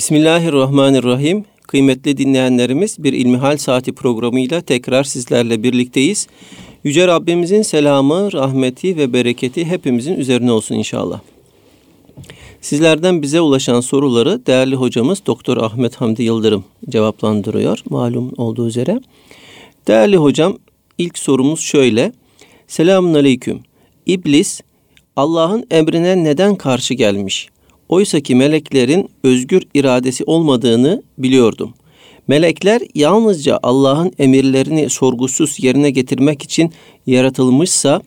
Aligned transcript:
Bismillahirrahmanirrahim. 0.00 1.44
Kıymetli 1.66 2.16
dinleyenlerimiz 2.16 2.96
bir 2.98 3.12
İlmihal 3.12 3.56
Saati 3.56 3.92
programıyla 3.92 4.60
tekrar 4.60 5.04
sizlerle 5.04 5.62
birlikteyiz. 5.62 6.26
Yüce 6.84 7.06
Rabbimizin 7.06 7.62
selamı, 7.62 8.32
rahmeti 8.32 8.96
ve 8.96 9.12
bereketi 9.12 9.64
hepimizin 9.64 10.14
üzerine 10.14 10.52
olsun 10.52 10.74
inşallah. 10.74 11.20
Sizlerden 12.60 13.22
bize 13.22 13.40
ulaşan 13.40 13.80
soruları 13.80 14.46
değerli 14.46 14.74
hocamız 14.74 15.26
Doktor 15.26 15.56
Ahmet 15.56 15.96
Hamdi 15.96 16.22
Yıldırım 16.22 16.64
cevaplandırıyor 16.88 17.82
malum 17.90 18.32
olduğu 18.36 18.68
üzere. 18.68 19.00
Değerli 19.88 20.16
hocam 20.16 20.58
ilk 20.98 21.18
sorumuz 21.18 21.60
şöyle. 21.60 22.12
Selamun 22.68 23.14
Aleyküm. 23.14 23.60
İblis 24.06 24.60
Allah'ın 25.16 25.66
emrine 25.70 26.24
neden 26.24 26.54
karşı 26.54 26.94
gelmiş? 26.94 27.48
Oysa 27.90 28.20
ki 28.20 28.34
meleklerin 28.34 29.10
özgür 29.24 29.62
iradesi 29.74 30.24
olmadığını 30.24 31.02
biliyordum. 31.18 31.74
Melekler 32.28 32.82
yalnızca 32.94 33.58
Allah'ın 33.62 34.12
emirlerini 34.18 34.90
sorgusuz 34.90 35.64
yerine 35.64 35.90
getirmek 35.90 36.42
için 36.42 36.72
yaratılmışsa 37.06 38.02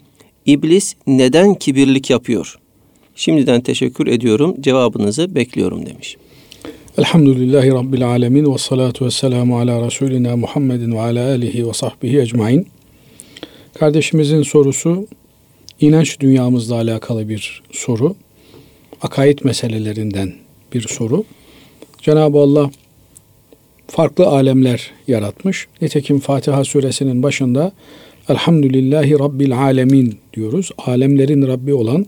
iblis 0.45 0.95
neden 1.07 1.55
kibirlik 1.55 2.09
yapıyor? 2.09 2.55
Şimdiden 3.15 3.61
teşekkür 3.61 4.07
ediyorum. 4.07 4.55
Cevabınızı 4.61 5.35
bekliyorum 5.35 5.85
demiş. 5.85 6.17
Elhamdülillahi 6.97 7.71
Rabbil 7.71 8.07
Alemin 8.07 8.53
ve 8.53 8.57
salatu 8.57 9.05
ve 9.05 9.11
selamu 9.11 9.59
ala 9.59 9.85
Resulina 9.85 10.35
Muhammedin 10.35 10.91
ve 10.91 10.99
ala 10.99 11.27
alihi 11.29 11.67
ve 11.67 11.73
sahbihi 11.73 12.19
ecmain. 12.19 12.67
Kardeşimizin 13.73 14.43
sorusu 14.43 15.07
inanç 15.79 16.19
dünyamızla 16.19 16.75
alakalı 16.75 17.29
bir 17.29 17.63
soru. 17.71 18.15
Akaid 19.03 19.39
meselelerinden 19.43 20.33
bir 20.73 20.81
soru. 20.81 21.23
Cenab-ı 22.01 22.37
Allah 22.37 22.71
farklı 23.87 24.27
alemler 24.27 24.91
yaratmış. 25.07 25.67
Nitekim 25.81 26.19
Fatiha 26.19 26.63
suresinin 26.63 27.23
başında 27.23 27.71
Elhamdülillahi 28.29 29.19
Rabbil 29.19 29.57
Alemin 29.57 30.17
diyoruz. 30.33 30.71
Alemlerin 30.77 31.47
Rabbi 31.47 31.73
olan 31.73 32.05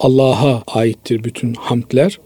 Allah'a 0.00 0.62
aittir 0.66 1.24
bütün 1.24 1.54
hamdler. 1.54 2.18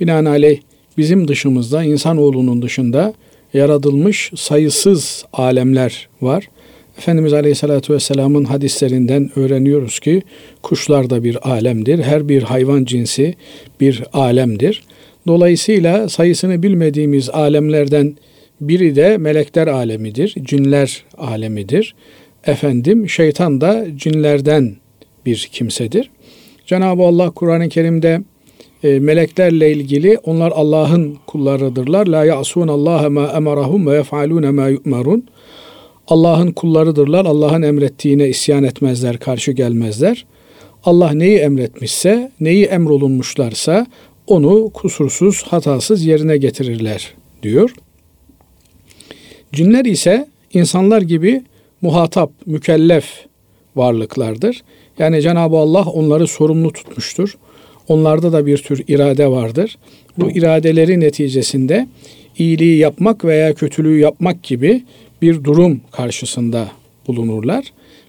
Binaenaleyh 0.00 0.60
bizim 0.98 1.28
dışımızda, 1.28 1.84
insanoğlunun 1.84 2.62
dışında 2.62 3.14
yaratılmış 3.54 4.32
sayısız 4.36 5.24
alemler 5.32 6.08
var. 6.22 6.48
Efendimiz 6.98 7.32
Aleyhisselatü 7.32 7.94
Vesselam'ın 7.94 8.44
hadislerinden 8.44 9.30
öğreniyoruz 9.36 10.00
ki 10.00 10.22
kuşlar 10.62 11.10
da 11.10 11.24
bir 11.24 11.50
alemdir. 11.50 11.98
Her 12.02 12.28
bir 12.28 12.42
hayvan 12.42 12.84
cinsi 12.84 13.34
bir 13.80 14.02
alemdir. 14.12 14.82
Dolayısıyla 15.26 16.08
sayısını 16.08 16.62
bilmediğimiz 16.62 17.30
alemlerden 17.30 18.16
biri 18.60 18.96
de 18.96 19.18
melekler 19.18 19.66
alemidir, 19.66 20.34
cinler 20.42 21.04
alemidir. 21.18 21.94
Efendim 22.46 23.08
şeytan 23.08 23.60
da 23.60 23.86
cinlerden 23.96 24.76
bir 25.26 25.48
kimsedir. 25.52 26.10
Cenab-ı 26.66 27.02
Allah 27.02 27.30
Kur'an-ı 27.30 27.68
Kerim'de 27.68 28.22
e, 28.84 28.98
meleklerle 28.98 29.72
ilgili 29.72 30.18
onlar 30.18 30.52
Allah'ın 30.54 31.16
kullarıdırlar. 31.26 32.06
La 32.06 32.24
ya'sun 32.24 32.68
Allah 32.68 33.10
ma 33.10 33.32
emarahum 33.36 33.86
ve 33.86 33.96
yef'alun 33.96 34.54
ma 34.54 34.68
yu'marun. 34.68 35.24
Allah'ın 36.08 36.52
kullarıdırlar. 36.52 37.24
Allah'ın 37.24 37.62
emrettiğine 37.62 38.28
isyan 38.28 38.64
etmezler, 38.64 39.18
karşı 39.18 39.52
gelmezler. 39.52 40.26
Allah 40.84 41.10
neyi 41.12 41.38
emretmişse, 41.38 42.32
neyi 42.40 42.64
emrolunmuşlarsa 42.64 43.86
onu 44.26 44.70
kusursuz, 44.74 45.42
hatasız 45.42 46.06
yerine 46.06 46.36
getirirler 46.36 47.14
diyor. 47.42 47.74
Cinler 49.52 49.84
ise 49.84 50.28
insanlar 50.52 51.02
gibi 51.02 51.42
muhatap, 51.82 52.30
mükellef 52.46 53.04
varlıklardır. 53.76 54.62
Yani 54.98 55.22
Cenab-ı 55.22 55.56
Allah 55.56 55.84
onları 55.84 56.26
sorumlu 56.26 56.72
tutmuştur. 56.72 57.36
Onlarda 57.88 58.32
da 58.32 58.46
bir 58.46 58.58
tür 58.58 58.84
irade 58.88 59.30
vardır. 59.30 59.78
Bu 60.18 60.30
iradeleri 60.30 61.00
neticesinde 61.00 61.88
iyiliği 62.38 62.78
yapmak 62.78 63.24
veya 63.24 63.54
kötülüğü 63.54 63.98
yapmak 63.98 64.42
gibi 64.42 64.82
bir 65.26 65.44
durum 65.44 65.80
karşısında 65.90 66.68
bulunurlar. 67.06 67.64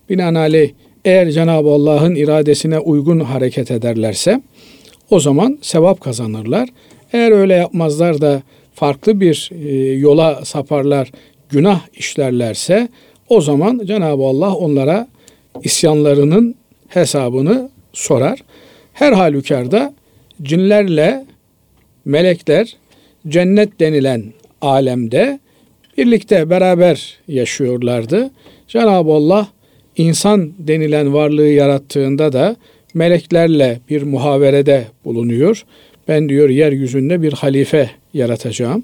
Binaenaleyh 0.09 0.71
eğer 1.05 1.31
Cenab-ı 1.31 1.69
Allah'ın 1.69 2.15
iradesine 2.15 2.79
uygun 2.79 3.19
hareket 3.19 3.71
ederlerse 3.71 4.41
o 5.09 5.19
zaman 5.19 5.57
sevap 5.61 6.01
kazanırlar. 6.01 6.69
Eğer 7.13 7.31
öyle 7.31 7.53
yapmazlar 7.53 8.21
da 8.21 8.41
farklı 8.73 9.21
bir 9.21 9.49
e, 9.65 9.91
yola 9.91 10.45
saparlar, 10.45 11.11
günah 11.49 11.81
işlerlerse 11.93 12.89
o 13.29 13.41
zaman 13.41 13.81
Cenab-ı 13.85 14.23
Allah 14.23 14.55
onlara 14.55 15.07
isyanlarının 15.63 16.55
hesabını 16.87 17.69
sorar. 17.93 18.39
Her 18.93 19.13
halükarda 19.13 19.93
cinlerle 20.41 21.25
melekler 22.05 22.75
cennet 23.27 23.79
denilen 23.79 24.23
alemde 24.61 25.39
birlikte 25.97 26.49
beraber 26.49 27.17
yaşıyorlardı. 27.27 28.29
Cenab-ı 28.67 29.11
Allah 29.11 29.47
insan 29.97 30.53
denilen 30.59 31.13
varlığı 31.13 31.47
yarattığında 31.47 32.33
da 32.33 32.55
meleklerle 32.93 33.79
bir 33.89 34.03
muhaverede 34.03 34.87
bulunuyor. 35.05 35.65
Ben 36.07 36.29
diyor 36.29 36.49
yeryüzünde 36.49 37.21
bir 37.21 37.33
halife 37.33 37.89
yaratacağım. 38.13 38.83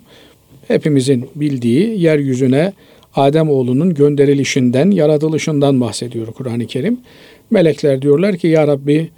Hepimizin 0.68 1.30
bildiği 1.36 2.02
yeryüzüne 2.02 2.74
Adem 3.16 3.50
oğlunun 3.50 3.94
gönderilişinden, 3.94 4.92
yaratılışından 4.92 5.82
bahsediyor 5.82 6.28
Kur'an-ı 6.28 6.68
Kerim. 6.68 7.00
Melekler 7.52 8.02
diyorlar 8.02 8.38
ki 8.38 8.48
ya 8.48 8.68
Rabbi 8.68 9.10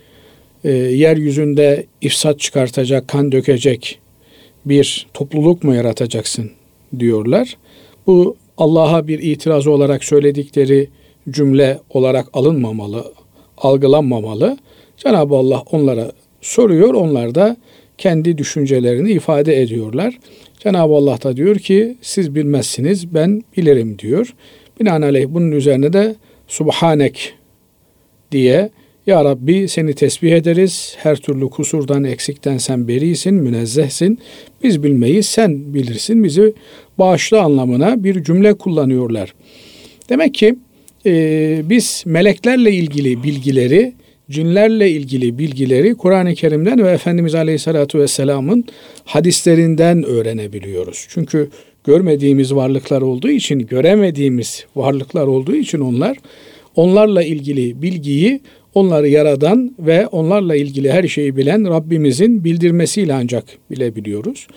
e, 0.63 0.71
yeryüzünde 0.71 1.85
ifsat 2.01 2.39
çıkartacak, 2.39 3.07
kan 3.07 3.31
dökecek 3.31 3.99
bir 4.65 5.07
topluluk 5.13 5.63
mu 5.63 5.75
yaratacaksın 5.75 6.51
diyorlar. 6.99 7.57
Bu 8.07 8.35
Allah'a 8.57 9.07
bir 9.07 9.19
itiraz 9.19 9.67
olarak 9.67 10.03
söyledikleri 10.03 10.89
cümle 11.29 11.79
olarak 11.89 12.27
alınmamalı, 12.33 13.13
algılanmamalı. 13.57 14.57
Cenab-ı 14.97 15.35
Allah 15.35 15.63
onlara 15.71 16.11
soruyor, 16.41 16.93
onlar 16.93 17.35
da 17.35 17.57
kendi 17.97 18.37
düşüncelerini 18.37 19.11
ifade 19.11 19.61
ediyorlar. 19.61 20.19
Cenab-ı 20.59 20.93
Allah 20.93 21.21
da 21.23 21.37
diyor 21.37 21.55
ki 21.55 21.97
siz 22.01 22.35
bilmezsiniz 22.35 23.13
ben 23.13 23.43
bilirim 23.57 23.99
diyor. 23.99 24.33
Binaenaleyh 24.79 25.25
bunun 25.29 25.51
üzerine 25.51 25.93
de 25.93 26.15
Subhanek 26.47 27.33
diye 28.31 28.69
Ya 29.07 29.25
Rabbi 29.25 29.67
seni 29.67 29.93
tesbih 29.93 30.31
ederiz. 30.31 30.95
Her 30.97 31.15
türlü 31.15 31.49
kusurdan, 31.49 32.03
eksikten 32.03 32.57
sen 32.57 32.87
berisin, 32.87 33.33
münezzehsin. 33.33 34.19
Biz 34.63 34.83
bilmeyi 34.83 35.23
sen 35.23 35.73
bilirsin. 35.73 36.23
Bizi 36.23 36.53
bağışla 36.99 37.41
anlamına 37.41 38.03
bir 38.03 38.23
cümle 38.23 38.53
kullanıyorlar. 38.53 39.33
Demek 40.09 40.33
ki 40.33 40.55
e, 41.05 41.61
biz 41.63 42.03
meleklerle 42.05 42.71
ilgili 42.71 43.23
bilgileri, 43.23 43.93
cinlerle 44.29 44.91
ilgili 44.91 45.37
bilgileri 45.37 45.95
Kur'an-ı 45.95 46.35
Kerim'den 46.35 46.83
ve 46.83 46.91
Efendimiz 46.91 47.35
Aleyhisselatü 47.35 47.99
Vesselam'ın 47.99 48.65
hadislerinden 49.03 50.03
öğrenebiliyoruz. 50.03 51.05
Çünkü 51.09 51.49
görmediğimiz 51.83 52.55
varlıklar 52.55 53.01
olduğu 53.01 53.29
için, 53.29 53.59
göremediğimiz 53.59 54.65
varlıklar 54.75 55.27
olduğu 55.27 55.55
için 55.55 55.79
onlar, 55.79 56.17
onlarla 56.75 57.23
ilgili 57.23 57.81
bilgiyi 57.81 58.41
onları 58.75 59.07
yaradan 59.07 59.75
ve 59.79 60.07
onlarla 60.07 60.55
ilgili 60.55 60.91
her 60.91 61.07
şeyi 61.07 61.37
bilen 61.37 61.69
Rabbimizin 61.69 62.43
bildirmesiyle 62.43 63.13
ancak 63.13 63.45
bilebiliyoruz. 63.71 64.47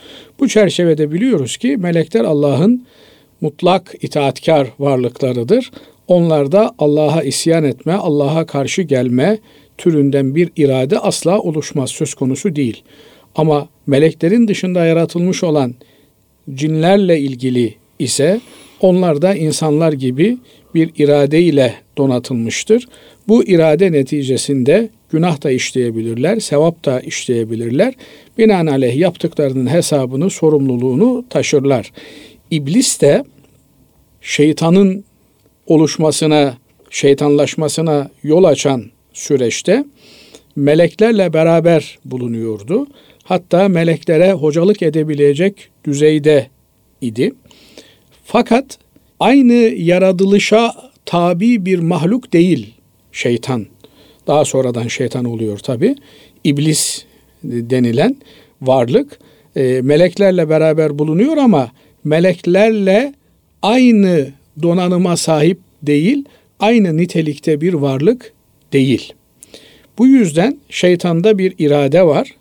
Bu 0.41 0.49
çerçevede 0.49 1.13
biliyoruz 1.13 1.57
ki 1.57 1.77
melekler 1.77 2.25
Allah'ın 2.25 2.87
mutlak 3.41 3.95
itaatkar 4.03 4.69
varlıklarıdır. 4.79 5.71
Onlarda 6.09 6.75
Allah'a 6.79 7.23
isyan 7.23 7.65
etme, 7.65 7.93
Allah'a 7.93 8.47
karşı 8.47 8.83
gelme 8.83 9.39
türünden 9.79 10.35
bir 10.35 10.51
irade 10.57 10.99
asla 10.99 11.41
oluşmaz, 11.41 11.91
söz 11.91 12.15
konusu 12.15 12.57
değil. 12.57 12.83
Ama 13.35 13.69
meleklerin 13.87 14.49
dışında 14.49 14.85
yaratılmış 14.85 15.45
olan 15.45 15.75
cinlerle 16.55 17.21
ilgili 17.21 17.75
ise 17.99 18.41
onlar 18.81 19.23
da 19.23 19.35
insanlar 19.35 19.93
gibi 19.93 20.39
bir 20.75 20.91
irade 20.99 21.43
ile 21.43 21.75
donatılmıştır. 21.99 22.87
Bu 23.29 23.45
irade 23.45 23.93
neticesinde 23.93 24.89
günah 25.11 25.43
da 25.43 25.51
işleyebilirler, 25.51 26.41
sevap 26.41 26.85
da 26.85 27.01
işleyebilirler. 27.01 27.95
Binaenaleyh 28.39 28.97
yaptıklarının 28.97 29.67
hesabını, 29.67 30.31
sorumluluğunu 30.31 31.25
taşırlar. 31.31 31.93
İblis 32.51 33.01
de 33.01 33.25
şeytanın 34.21 35.05
oluşmasına, 35.67 36.57
şeytanlaşmasına 36.91 38.11
yol 38.23 38.45
açan 38.45 38.85
süreçte 39.13 39.85
meleklerle 40.57 41.33
beraber 41.33 41.99
bulunuyordu. 42.05 42.87
Hatta 43.25 43.69
meleklere 43.69 44.33
hocalık 44.33 44.83
edebilecek 44.83 45.69
düzeyde 45.85 46.47
idi. 47.01 47.33
Fakat 48.25 48.79
aynı 49.21 49.53
yaratılışa 49.77 50.75
tabi 51.07 51.67
bir 51.67 51.79
mahluk 51.79 52.33
değil 52.33 52.75
şeytan. 53.13 53.67
Daha 54.27 54.45
sonradan 54.45 54.89
şeytan 54.89 55.25
oluyor 55.25 55.59
tabi. 55.59 55.97
İblis 56.45 57.05
denilen 57.45 58.17
varlık 58.63 59.19
e, 59.57 59.81
meleklerle 59.83 60.49
beraber 60.49 60.99
bulunuyor 60.99 61.37
ama 61.37 61.71
meleklerle 62.05 63.15
aynı 63.63 64.29
donanıma 64.63 65.17
sahip 65.17 65.59
değil, 65.83 66.25
aynı 66.61 66.97
nitelikte 66.97 67.61
bir 67.61 67.75
varlık 67.75 68.33
değil. 68.73 69.13
Bu 69.99 70.07
yüzden 70.07 70.59
şeytanda 70.71 71.39
bir 71.39 71.55
irade 71.59 72.07
var 72.07 72.35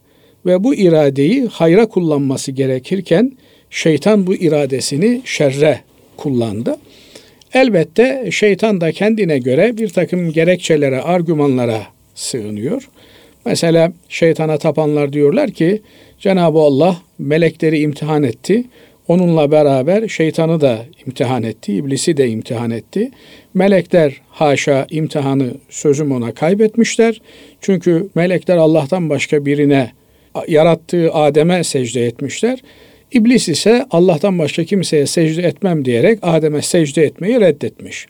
ve 0.45 0.63
bu 0.63 0.75
iradeyi 0.75 1.45
hayra 1.45 1.85
kullanması 1.85 2.51
gerekirken 2.51 3.31
şeytan 3.69 4.27
bu 4.27 4.35
iradesini 4.35 5.21
şerre 5.25 5.81
kullandı. 6.17 6.77
Elbette 7.53 8.29
şeytan 8.31 8.81
da 8.81 8.91
kendine 8.91 9.39
göre 9.39 9.77
bir 9.77 9.89
takım 9.89 10.31
gerekçelere, 10.31 11.01
argümanlara 11.01 11.81
sığınıyor. 12.15 12.89
Mesela 13.45 13.93
şeytana 14.09 14.57
tapanlar 14.57 15.13
diyorlar 15.13 15.51
ki 15.51 15.81
Cenab-ı 16.19 16.59
Allah 16.59 16.97
melekleri 17.19 17.79
imtihan 17.79 18.23
etti. 18.23 18.63
Onunla 19.07 19.51
beraber 19.51 20.07
şeytanı 20.07 20.61
da 20.61 20.85
imtihan 21.05 21.43
etti, 21.43 21.73
iblisi 21.73 22.17
de 22.17 22.29
imtihan 22.29 22.71
etti. 22.71 23.11
Melekler 23.53 24.21
haşa 24.29 24.87
imtihanı 24.89 25.51
sözüm 25.69 26.11
ona 26.11 26.31
kaybetmişler. 26.33 27.21
Çünkü 27.61 28.09
melekler 28.15 28.57
Allah'tan 28.57 29.09
başka 29.09 29.45
birine 29.45 29.91
yarattığı 30.47 31.13
Adem'e 31.13 31.63
secde 31.63 32.05
etmişler. 32.05 32.59
İblis 33.11 33.49
ise 33.49 33.85
Allah'tan 33.91 34.39
başka 34.39 34.63
kimseye 34.63 35.05
secde 35.07 35.41
etmem 35.41 35.85
diyerek 35.85 36.19
Adem'e 36.21 36.61
secde 36.61 37.03
etmeyi 37.03 37.39
reddetmiş. 37.39 38.07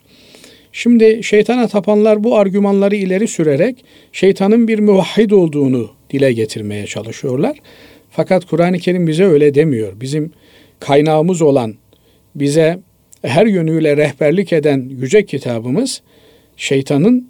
Şimdi 0.72 1.20
şeytana 1.22 1.68
tapanlar 1.68 2.24
bu 2.24 2.36
argümanları 2.36 2.96
ileri 2.96 3.28
sürerek 3.28 3.84
şeytanın 4.12 4.68
bir 4.68 4.78
muvahhid 4.78 5.30
olduğunu 5.30 5.90
dile 6.10 6.32
getirmeye 6.32 6.86
çalışıyorlar. 6.86 7.58
Fakat 8.10 8.44
Kur'an-ı 8.44 8.78
Kerim 8.78 9.06
bize 9.06 9.24
öyle 9.24 9.54
demiyor. 9.54 10.00
Bizim 10.00 10.32
kaynağımız 10.80 11.42
olan, 11.42 11.74
bize 12.34 12.78
her 13.22 13.46
yönüyle 13.46 13.96
rehberlik 13.96 14.52
eden 14.52 14.90
yüce 15.00 15.26
kitabımız 15.26 16.02
şeytanın 16.56 17.28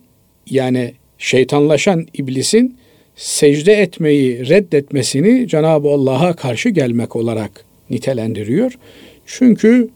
yani 0.51 0.95
şeytanlaşan 1.19 2.07
iblisin 2.15 2.79
secde 3.19 3.73
etmeyi 3.73 4.49
reddetmesini 4.49 5.49
Cenab-ı 5.49 5.89
Allah'a 5.89 6.33
karşı 6.33 6.69
gelmek 6.69 7.17
olarak 7.17 7.65
nitelendiriyor. 7.91 8.73
Çünkü 9.27 9.89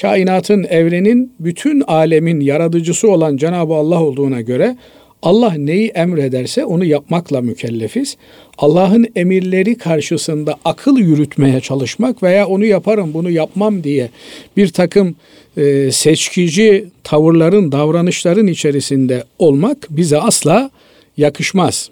kainatın, 0.00 0.64
evrenin, 0.64 1.32
bütün 1.40 1.80
alemin 1.80 2.40
yaratıcısı 2.40 3.10
olan 3.10 3.36
Cenab-ı 3.36 3.74
Allah 3.74 4.02
olduğuna 4.02 4.40
göre 4.40 4.76
Allah 5.22 5.52
neyi 5.52 5.88
emrederse 5.88 6.64
onu 6.64 6.84
yapmakla 6.84 7.40
mükellefiz. 7.40 8.16
Allah'ın 8.58 9.06
emirleri 9.16 9.78
karşısında 9.78 10.56
akıl 10.64 10.98
yürütmeye 10.98 11.60
çalışmak 11.60 12.22
veya 12.22 12.46
onu 12.46 12.64
yaparım 12.64 13.14
bunu 13.14 13.30
yapmam 13.30 13.84
diye 13.84 14.10
bir 14.56 14.68
takım 14.68 15.16
e, 15.56 15.92
seçkici 15.92 16.84
tavırların, 17.04 17.72
davranışların 17.72 18.46
içerisinde 18.46 19.24
olmak 19.38 19.86
bize 19.90 20.18
asla 20.18 20.70
yakışmaz. 21.16 21.90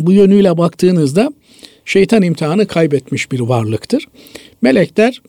Bu 0.00 0.12
yönüyle 0.12 0.58
baktığınızda 0.58 1.32
şeytan 1.84 2.22
imtihanı 2.22 2.66
kaybetmiş 2.66 3.32
bir 3.32 3.40
varlıktır. 3.40 4.08
Melekler 4.62 5.22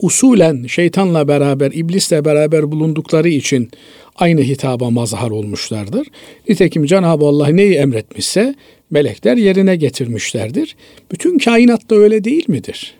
usulen 0.00 0.66
şeytanla 0.66 1.28
beraber, 1.28 1.72
iblisle 1.72 2.24
beraber 2.24 2.72
bulundukları 2.72 3.28
için 3.28 3.70
aynı 4.16 4.40
hitaba 4.40 4.90
mazhar 4.90 5.30
olmuşlardır. 5.30 6.06
Nitekim 6.48 6.84
Cenab-ı 6.84 7.24
Allah 7.24 7.48
neyi 7.48 7.74
emretmişse 7.74 8.54
melekler 8.90 9.36
yerine 9.36 9.76
getirmişlerdir. 9.76 10.76
Bütün 11.12 11.38
kainat 11.38 11.90
da 11.90 11.94
öyle 11.94 12.24
değil 12.24 12.44
midir? 12.48 12.94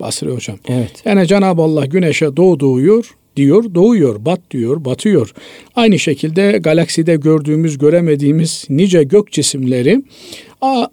Basri 0.00 0.30
Hocam. 0.30 0.58
Evet. 0.68 1.02
Yani 1.04 1.26
Cenab-ı 1.26 1.62
Allah 1.62 1.86
güneşe 1.86 2.36
doğu 2.36 2.60
doğuyor, 2.60 3.16
diyor, 3.36 3.74
doğuyor, 3.74 4.24
bat 4.24 4.40
diyor, 4.50 4.84
batıyor. 4.84 5.34
Aynı 5.74 5.98
şekilde 5.98 6.58
galakside 6.60 7.16
gördüğümüz, 7.16 7.78
göremediğimiz 7.78 8.66
nice 8.68 9.02
gök 9.02 9.32
cisimleri 9.32 10.02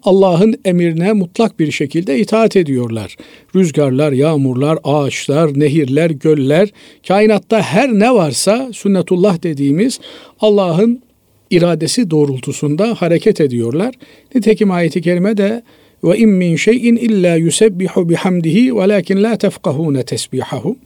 Allah'ın 0.02 0.54
emrine 0.64 1.12
mutlak 1.12 1.58
bir 1.60 1.70
şekilde 1.70 2.18
itaat 2.18 2.56
ediyorlar. 2.56 3.16
Rüzgarlar, 3.56 4.12
yağmurlar, 4.12 4.78
ağaçlar, 4.84 5.60
nehirler, 5.60 6.10
göller, 6.10 6.68
kainatta 7.08 7.62
her 7.62 7.92
ne 7.92 8.14
varsa 8.14 8.70
sünnetullah 8.72 9.42
dediğimiz 9.42 10.00
Allah'ın 10.40 11.02
iradesi 11.50 12.10
doğrultusunda 12.10 12.94
hareket 12.94 13.40
ediyorlar. 13.40 13.94
Nitekim 14.34 14.70
ayeti 14.70 15.02
kerime 15.02 15.36
de 15.36 15.62
ve 16.04 16.18
in 16.18 16.28
min 16.28 16.56
şeyin 16.56 16.96
illa 16.96 17.36
yusebbihu 17.36 18.08
bihamdihi 18.08 18.76
velakin 18.76 19.22
la 19.22 19.36
tefkahune 19.36 20.02
tesbihahum. 20.02 20.76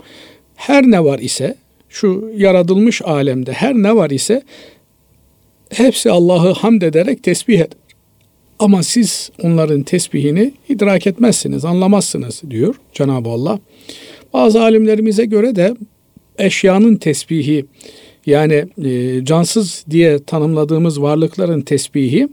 Her 0.57 0.83
ne 0.83 1.05
var 1.05 1.19
ise 1.19 1.55
şu 1.89 2.31
yaratılmış 2.37 3.03
alemde 3.03 3.53
her 3.53 3.75
ne 3.75 3.97
var 3.97 4.11
ise 4.11 4.43
hepsi 5.71 6.11
Allah'ı 6.11 6.53
hamd 6.53 6.83
ederek 6.83 7.23
tesbih 7.23 7.59
eder. 7.59 7.79
Ama 8.59 8.83
siz 8.83 9.31
onların 9.43 9.83
tesbihini 9.83 10.53
idrak 10.69 11.07
etmezsiniz, 11.07 11.65
anlamazsınız 11.65 12.43
diyor 12.51 12.75
Cenab-ı 12.93 13.29
Allah. 13.29 13.59
Bazı 14.33 14.63
alimlerimize 14.63 15.25
göre 15.25 15.57
de 15.57 15.77
eşyanın 16.39 16.97
tesbihi 16.97 17.65
yani 18.27 18.65
e, 18.85 19.25
cansız 19.25 19.85
diye 19.91 20.25
tanımladığımız 20.25 21.03
varlıkların 21.03 21.61
tesbihi 21.61 22.29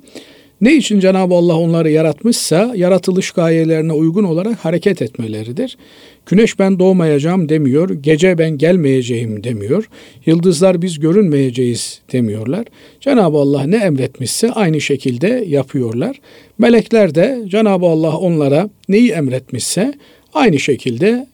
ne 0.61 0.75
için 0.75 0.99
Cenab-ı 0.99 1.35
Allah 1.35 1.57
onları 1.57 1.91
yaratmışsa 1.91 2.73
yaratılış 2.75 3.31
gayelerine 3.31 3.93
uygun 3.93 4.23
olarak 4.23 4.65
hareket 4.65 5.01
etmeleridir. 5.01 5.77
Güneş 6.25 6.59
ben 6.59 6.79
doğmayacağım 6.79 7.49
demiyor, 7.49 7.89
gece 7.89 8.37
ben 8.37 8.57
gelmeyeceğim 8.57 9.43
demiyor, 9.43 9.89
yıldızlar 10.25 10.81
biz 10.81 10.99
görünmeyeceğiz 10.99 12.01
demiyorlar. 12.11 12.65
Cenab-ı 12.99 13.37
Allah 13.37 13.63
ne 13.63 13.77
emretmişse 13.77 14.51
aynı 14.51 14.81
şekilde 14.81 15.45
yapıyorlar. 15.47 16.19
Melekler 16.57 17.15
de 17.15 17.43
Cenab-ı 17.47 17.85
Allah 17.85 18.17
onlara 18.17 18.69
neyi 18.89 19.11
emretmişse 19.11 19.93
aynı 20.33 20.59
şekilde 20.59 21.27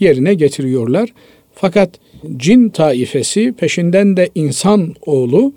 yerine 0.00 0.34
getiriyorlar. 0.34 1.12
Fakat 1.54 1.90
cin 2.36 2.68
taifesi 2.68 3.52
peşinden 3.52 4.16
de 4.16 4.28
insan 4.34 4.94
oğlu 5.06 5.52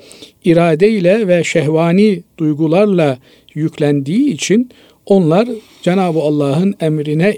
iradeyle 0.45 1.27
ve 1.27 1.43
şehvani 1.43 2.23
duygularla 2.37 3.17
yüklendiği 3.55 4.33
için 4.33 4.69
onlar 5.05 5.49
Cenab-ı 5.81 6.19
Allah'ın 6.19 6.75
emrine 6.79 7.37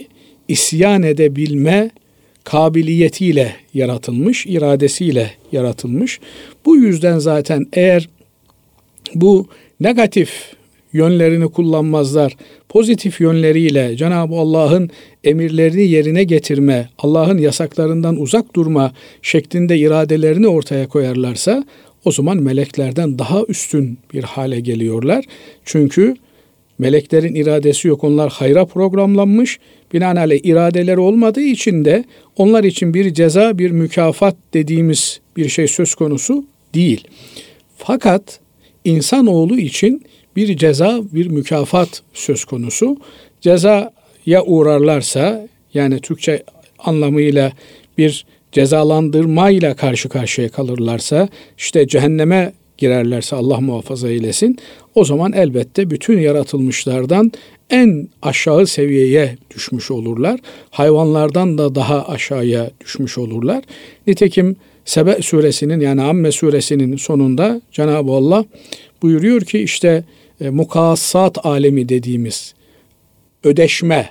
isyan 0.49 1.03
edebilme 1.03 1.89
kabiliyetiyle 2.43 3.55
yaratılmış, 3.73 4.45
iradesiyle 4.45 5.31
yaratılmış. 5.51 6.19
Bu 6.65 6.75
yüzden 6.75 7.19
zaten 7.19 7.67
eğer 7.73 8.09
bu 9.15 9.47
negatif 9.79 10.31
yönlerini 10.93 11.47
kullanmazlar. 11.47 12.35
Pozitif 12.69 13.21
yönleriyle 13.21 13.97
Cenab-ı 13.97 14.35
Allah'ın 14.35 14.89
emirlerini 15.23 15.87
yerine 15.87 16.23
getirme, 16.23 16.89
Allah'ın 16.97 17.37
yasaklarından 17.37 18.21
uzak 18.21 18.55
durma 18.55 18.93
şeklinde 19.21 19.77
iradelerini 19.77 20.47
ortaya 20.47 20.87
koyarlarsa 20.87 21.63
o 22.05 22.11
zaman 22.11 22.37
meleklerden 22.37 23.19
daha 23.19 23.43
üstün 23.47 23.97
bir 24.13 24.23
hale 24.23 24.59
geliyorlar. 24.59 25.25
Çünkü 25.65 26.15
meleklerin 26.79 27.35
iradesi 27.35 27.87
yok. 27.87 28.03
Onlar 28.03 28.31
hayra 28.31 28.65
programlanmış. 28.65 29.59
Binaenaleyh 29.93 30.45
iradeleri 30.45 30.99
olmadığı 30.99 31.41
için 31.41 31.85
de 31.85 32.03
onlar 32.37 32.63
için 32.63 32.93
bir 32.93 33.13
ceza, 33.13 33.57
bir 33.57 33.71
mükafat 33.71 34.35
dediğimiz 34.53 35.19
bir 35.37 35.49
şey 35.49 35.67
söz 35.67 35.95
konusu 35.95 36.45
değil. 36.73 37.07
Fakat 37.77 38.39
insanoğlu 38.85 39.59
için 39.59 40.03
bir 40.35 40.57
ceza, 40.57 41.01
bir 41.11 41.27
mükafat 41.27 42.01
söz 42.13 42.45
konusu. 42.45 42.97
Cezaya 43.41 44.43
uğrarlarsa 44.45 45.47
yani 45.73 45.99
Türkçe 45.99 46.43
anlamıyla 46.79 47.51
bir 47.97 48.25
cezalandırmayla 48.51 49.75
karşı 49.75 50.09
karşıya 50.09 50.49
kalırlarsa 50.49 51.27
işte 51.57 51.87
cehenneme 51.87 52.53
girerlerse 52.79 53.35
Allah 53.35 53.61
muhafaza 53.61 54.09
eylesin. 54.09 54.57
O 54.95 55.05
zaman 55.05 55.33
elbette 55.33 55.89
bütün 55.89 56.19
yaratılmışlardan 56.19 57.31
en 57.69 58.07
aşağı 58.21 58.67
seviyeye 58.67 59.37
düşmüş 59.55 59.91
olurlar. 59.91 60.39
Hayvanlardan 60.71 61.57
da 61.57 61.75
daha 61.75 62.07
aşağıya 62.07 62.71
düşmüş 62.81 63.17
olurlar. 63.17 63.63
Nitekim 64.07 64.55
Sebe 64.85 65.21
suresinin 65.21 65.79
yani 65.79 66.01
Amme 66.01 66.31
suresinin 66.31 66.97
sonunda 66.97 67.61
Cenab-ı 67.71 68.11
Allah 68.11 68.45
buyuruyor 69.01 69.41
ki 69.41 69.59
işte 69.59 70.03
e, 70.41 70.49
mukassat 70.49 71.45
alemi 71.45 71.89
dediğimiz 71.89 72.53
ödeşme, 73.43 74.09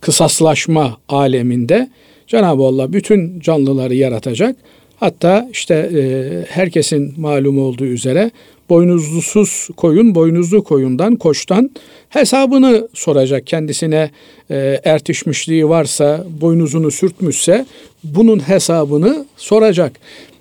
kısaslaşma 0.00 0.98
aleminde 1.08 1.90
Cenab-ı 2.26 2.62
Allah 2.62 2.92
bütün 2.92 3.40
canlıları 3.40 3.94
yaratacak. 3.94 4.56
Hatta 5.00 5.48
işte 5.52 5.74
e, 5.74 6.00
herkesin 6.48 7.14
malum 7.16 7.58
olduğu 7.58 7.86
üzere 7.86 8.30
boynuzlusuz 8.68 9.68
koyun, 9.76 10.14
boynuzlu 10.14 10.64
koyundan, 10.64 11.16
koçtan 11.16 11.70
hesabını 12.08 12.88
soracak. 12.94 13.46
Kendisine 13.46 14.10
e, 14.50 14.80
ertişmişliği 14.84 15.68
varsa, 15.68 16.24
boynuzunu 16.40 16.90
sürtmüşse 16.90 17.66
bunun 18.04 18.48
hesabını 18.48 19.26
soracak. 19.36 19.92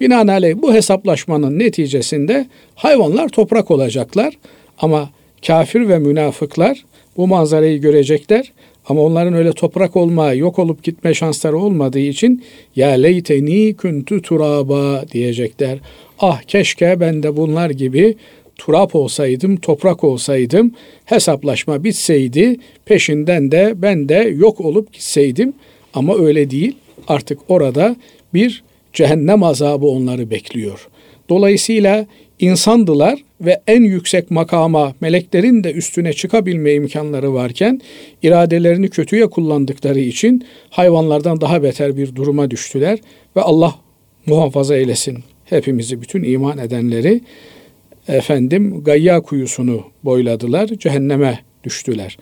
Binaenaleyh 0.02 0.56
bu 0.62 0.74
hesaplaşmanın 0.74 1.60
neticesinde 1.60 2.48
hayvanlar 2.76 3.30
toprak 3.30 3.72
olacaklar. 3.72 4.34
Ama 4.80 5.10
kafir 5.48 5.90
ve 5.90 6.00
münafıklar 6.00 6.86
bu 7.18 7.28
manzarayı 7.28 7.82
görecekler. 7.82 8.52
Ama 8.90 9.02
onların 9.02 9.34
öyle 9.34 9.52
toprak 9.54 9.96
olma, 9.96 10.34
yok 10.34 10.60
olup 10.60 10.84
gitme 10.84 11.14
şansları 11.14 11.58
olmadığı 11.58 12.00
için 12.00 12.44
ya 12.76 12.90
leyteni 12.90 13.76
kuntu 13.76 14.22
turaba 14.22 15.06
diyecekler. 15.12 15.80
Ah 16.20 16.42
keşke 16.42 17.00
ben 17.00 17.24
de 17.24 17.38
bunlar 17.38 17.70
gibi 17.70 18.16
turap 18.58 18.96
olsaydım, 18.96 19.56
toprak 19.56 20.04
olsaydım, 20.04 20.72
hesaplaşma 21.06 21.84
bitseydi, 21.84 22.58
peşinden 22.86 23.52
de 23.52 23.74
ben 23.76 24.10
de 24.10 24.34
yok 24.36 24.62
olup 24.62 24.94
gitseydim. 24.94 25.54
Ama 25.94 26.18
öyle 26.18 26.50
değil. 26.50 26.76
Artık 27.08 27.40
orada 27.48 27.96
bir 28.34 28.64
cehennem 28.94 29.44
azabı 29.44 29.86
onları 29.86 30.30
bekliyor. 30.30 30.88
Dolayısıyla 31.30 32.06
insandılar 32.40 33.24
ve 33.42 33.62
en 33.68 33.84
yüksek 33.84 34.32
makama 34.32 34.94
meleklerin 35.02 35.64
de 35.64 35.72
üstüne 35.72 36.14
çıkabilme 36.14 36.74
imkanları 36.74 37.34
varken 37.34 37.82
iradelerini 38.24 38.90
kötüye 38.90 39.28
kullandıkları 39.30 40.00
için 40.00 40.46
hayvanlardan 40.70 41.42
daha 41.42 41.64
beter 41.64 41.98
bir 41.98 42.16
duruma 42.16 42.52
düştüler 42.52 43.00
ve 43.36 43.42
Allah 43.42 43.76
muhafaza 44.26 44.76
eylesin 44.76 45.18
hepimizi 45.46 46.02
bütün 46.02 46.24
iman 46.24 46.58
edenleri 46.58 47.22
efendim 48.08 48.84
gayya 48.84 49.22
kuyusunu 49.22 49.84
boyladılar, 50.04 50.68
cehenneme 50.68 51.40
düştüler. 51.64 52.18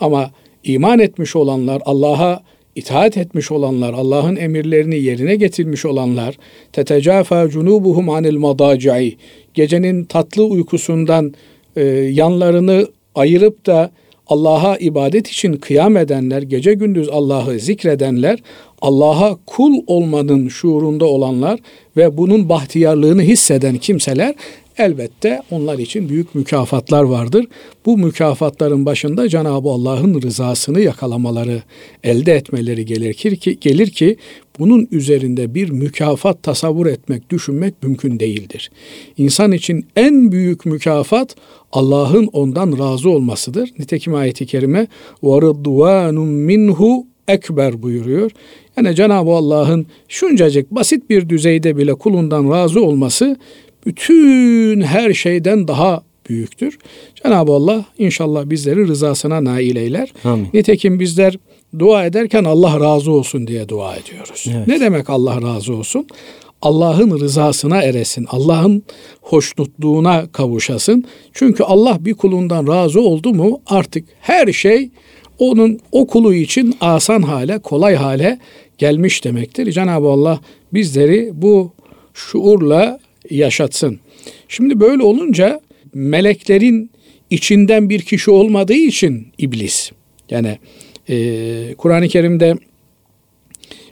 Ama 0.00 0.30
iman 0.64 0.98
etmiş 0.98 1.36
olanlar, 1.36 1.82
Allah'a 1.84 2.42
itaat 2.78 3.16
etmiş 3.16 3.50
olanlar, 3.50 3.94
Allah'ın 3.94 4.36
emirlerini 4.36 4.98
yerine 4.98 5.36
getirmiş 5.36 5.84
olanlar, 5.84 6.38
tetecafa 6.72 7.48
cunubuhum 7.48 8.10
anil 8.10 8.36
madaci'i, 8.36 9.16
gecenin 9.54 10.04
tatlı 10.04 10.44
uykusundan 10.44 11.34
e, 11.76 11.84
yanlarını 12.12 12.86
ayırıp 13.14 13.66
da 13.66 13.90
Allah'a 14.26 14.76
ibadet 14.76 15.28
için 15.28 15.52
kıyam 15.52 15.96
edenler, 15.96 16.42
gece 16.42 16.74
gündüz 16.74 17.08
Allah'ı 17.08 17.58
zikredenler, 17.58 18.38
Allah'a 18.82 19.38
kul 19.46 19.72
olmanın 19.86 20.48
şuurunda 20.48 21.04
olanlar 21.04 21.60
ve 21.96 22.16
bunun 22.16 22.48
bahtiyarlığını 22.48 23.22
hisseden 23.22 23.76
kimseler 23.76 24.34
elbette 24.77 25.41
onlar 25.51 25.79
için 25.79 26.09
büyük 26.09 26.35
mükafatlar 26.35 27.03
vardır. 27.03 27.45
Bu 27.85 27.97
mükafatların 27.97 28.85
başında 28.85 29.29
Cenab-ı 29.29 29.69
Allah'ın 29.69 30.21
rızasını 30.21 30.79
yakalamaları, 30.79 31.61
elde 32.03 32.33
etmeleri 32.33 32.85
gelir 32.85 33.13
ki, 33.13 33.57
gelir 33.61 33.87
ki 33.87 34.17
bunun 34.59 34.87
üzerinde 34.91 35.53
bir 35.53 35.69
mükafat 35.69 36.43
tasavvur 36.43 36.85
etmek, 36.85 37.29
düşünmek 37.29 37.83
mümkün 37.83 38.19
değildir. 38.19 38.71
İnsan 39.17 39.51
için 39.51 39.85
en 39.95 40.31
büyük 40.31 40.65
mükafat 40.65 41.35
Allah'ın 41.71 42.29
ondan 42.33 42.79
razı 42.79 43.09
olmasıdır. 43.09 43.69
Nitekim 43.79 44.15
ayeti 44.15 44.45
kerime 44.45 44.87
وَرِضْوَانٌ 45.23 46.25
minhu 46.25 47.05
ekber 47.27 47.81
buyuruyor. 47.81 48.31
Yani 48.77 48.95
Cenab-ı 48.95 49.31
Allah'ın 49.31 49.85
şuncacık 50.07 50.71
basit 50.71 51.09
bir 51.09 51.29
düzeyde 51.29 51.77
bile 51.77 51.93
kulundan 51.93 52.51
razı 52.51 52.83
olması 52.83 53.37
bütün 53.88 54.80
her 54.80 55.12
şeyden 55.12 55.68
daha 55.68 56.02
büyüktür. 56.28 56.78
Cenab-ı 57.24 57.52
Allah 57.52 57.84
inşallah 57.98 58.50
bizleri 58.50 58.88
rızasına 58.88 59.44
nail 59.44 59.76
eyler. 59.76 60.12
Amin. 60.24 60.48
Nitekim 60.54 61.00
bizler 61.00 61.38
dua 61.78 62.06
ederken 62.06 62.44
Allah 62.44 62.80
razı 62.80 63.12
olsun 63.12 63.46
diye 63.46 63.68
dua 63.68 63.96
ediyoruz. 63.96 64.44
Evet. 64.50 64.66
Ne 64.68 64.80
demek 64.80 65.10
Allah 65.10 65.42
razı 65.42 65.74
olsun? 65.74 66.06
Allah'ın 66.62 67.20
rızasına 67.20 67.82
eresin. 67.82 68.26
Allah'ın 68.28 68.82
hoşnutluğuna 69.20 70.26
kavuşasın. 70.32 71.04
Çünkü 71.32 71.62
Allah 71.62 71.96
bir 72.00 72.14
kulundan 72.14 72.66
razı 72.66 73.00
oldu 73.00 73.34
mu 73.34 73.60
artık 73.66 74.04
her 74.20 74.52
şey 74.52 74.90
onun 75.38 75.80
o 75.92 76.06
kulu 76.06 76.34
için 76.34 76.76
asan 76.80 77.22
hale, 77.22 77.58
kolay 77.58 77.94
hale 77.94 78.38
gelmiş 78.78 79.24
demektir. 79.24 79.72
Cenab-ı 79.72 80.08
Allah 80.08 80.40
bizleri 80.72 81.30
bu 81.34 81.72
şuurla 82.14 82.98
yaşatsın. 83.30 84.00
Şimdi 84.48 84.80
böyle 84.80 85.02
olunca 85.02 85.60
meleklerin 85.94 86.90
içinden 87.30 87.88
bir 87.88 88.00
kişi 88.00 88.30
olmadığı 88.30 88.74
için 88.74 89.26
iblis. 89.38 89.90
Yani 90.30 90.58
e, 91.08 91.74
Kur'an-ı 91.78 92.08
Kerim'de 92.08 92.54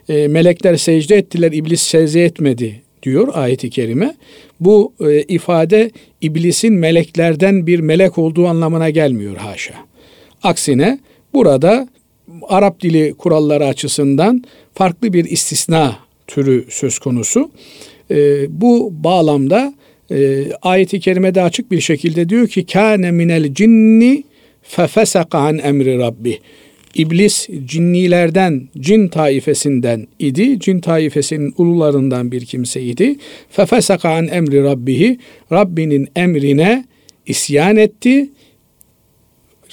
e, 0.09 0.29
melekler 0.29 0.77
secde 0.77 1.17
ettiler, 1.17 1.53
iblis 1.53 1.83
secde 1.83 2.25
etmedi 2.25 2.83
diyor 3.03 3.29
ayeti 3.35 3.71
kerime. 3.71 4.15
Bu 4.61 4.93
e, 5.01 5.23
ifade 5.23 5.91
iblisin 6.21 6.75
meleklerden 6.75 7.67
bir 7.67 7.81
melek 7.81 8.19
olduğu 8.19 8.47
anlamına 8.47 8.91
gelmiyor 8.91 9.37
haşa. 9.37 9.75
Aksine 10.43 10.99
burada 11.33 11.89
Arap 12.49 12.81
dili 12.81 13.15
kuralları 13.15 13.67
açısından 13.67 14.45
farklı 14.75 15.13
bir 15.13 15.25
istisna 15.25 15.97
türü 16.27 16.67
söz 16.71 16.99
konusu. 16.99 17.51
E, 18.11 18.47
bu 18.61 18.93
bağlamda 19.05 19.75
e, 20.11 20.47
ayeti 20.63 21.01
kerimede 21.01 21.43
açık 21.43 21.71
bir 21.71 21.81
şekilde 21.81 22.29
diyor 22.29 22.49
ki 22.49 22.67
kâne 22.67 23.11
minel 23.11 23.55
cinni 23.55 24.25
fefesaka 24.63 25.39
an 25.39 25.59
emri 25.59 25.99
rabbi. 25.99 26.39
İblis 26.95 27.49
cinnilerden, 27.65 28.69
cin 28.79 29.09
taifesinden 29.09 30.07
idi. 30.19 30.61
Cin 30.61 30.81
taifesinin 30.81 31.55
ulularından 31.59 32.33
bir 32.33 32.45
kimseydi. 32.45 33.17
Fefesaka 33.51 34.11
an 34.11 34.29
emri 34.29 34.63
rabbihi. 34.63 35.19
Rabbinin 35.53 36.09
emrine 36.17 36.85
isyan 37.27 37.77
etti. 37.77 38.31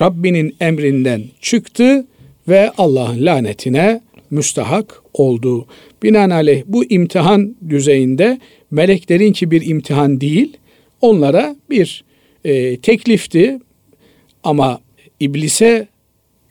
Rabbinin 0.01 0.55
emrinden 0.59 1.23
çıktı 1.41 2.05
ve 2.47 2.71
Allah'ın 2.77 3.25
lanetine 3.25 4.01
müstahak 4.31 5.01
oldu. 5.13 5.67
Binaenaleyh 6.03 6.63
bu 6.67 6.85
imtihan 6.85 7.55
düzeyinde 7.69 8.39
meleklerin 8.71 9.33
ki 9.33 9.51
bir 9.51 9.65
imtihan 9.65 10.21
değil, 10.21 10.57
onlara 11.01 11.55
bir 11.69 12.03
e, 12.45 12.77
teklifti 12.77 13.59
ama 14.43 14.81
iblise 15.19 15.87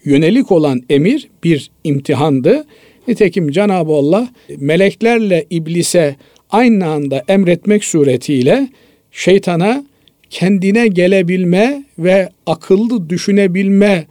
yönelik 0.05 0.53
olan 0.53 0.83
emir 0.91 1.29
bir 1.45 1.71
imtihandı. 1.85 2.65
Nitekim 3.09 3.51
Cenab-ı 3.51 3.93
Allah 3.93 4.29
meleklerle 4.57 5.47
iblise 5.51 6.17
aynı 6.51 6.87
anda 6.87 7.25
emretmek 7.29 7.85
suretiyle 7.85 8.69
şeytana 9.13 9.85
kendine 10.31 10.89
gelebilme 10.89 11.85
ve 11.99 12.29
akıllı 12.47 13.11
düşünebilme 13.11 14.07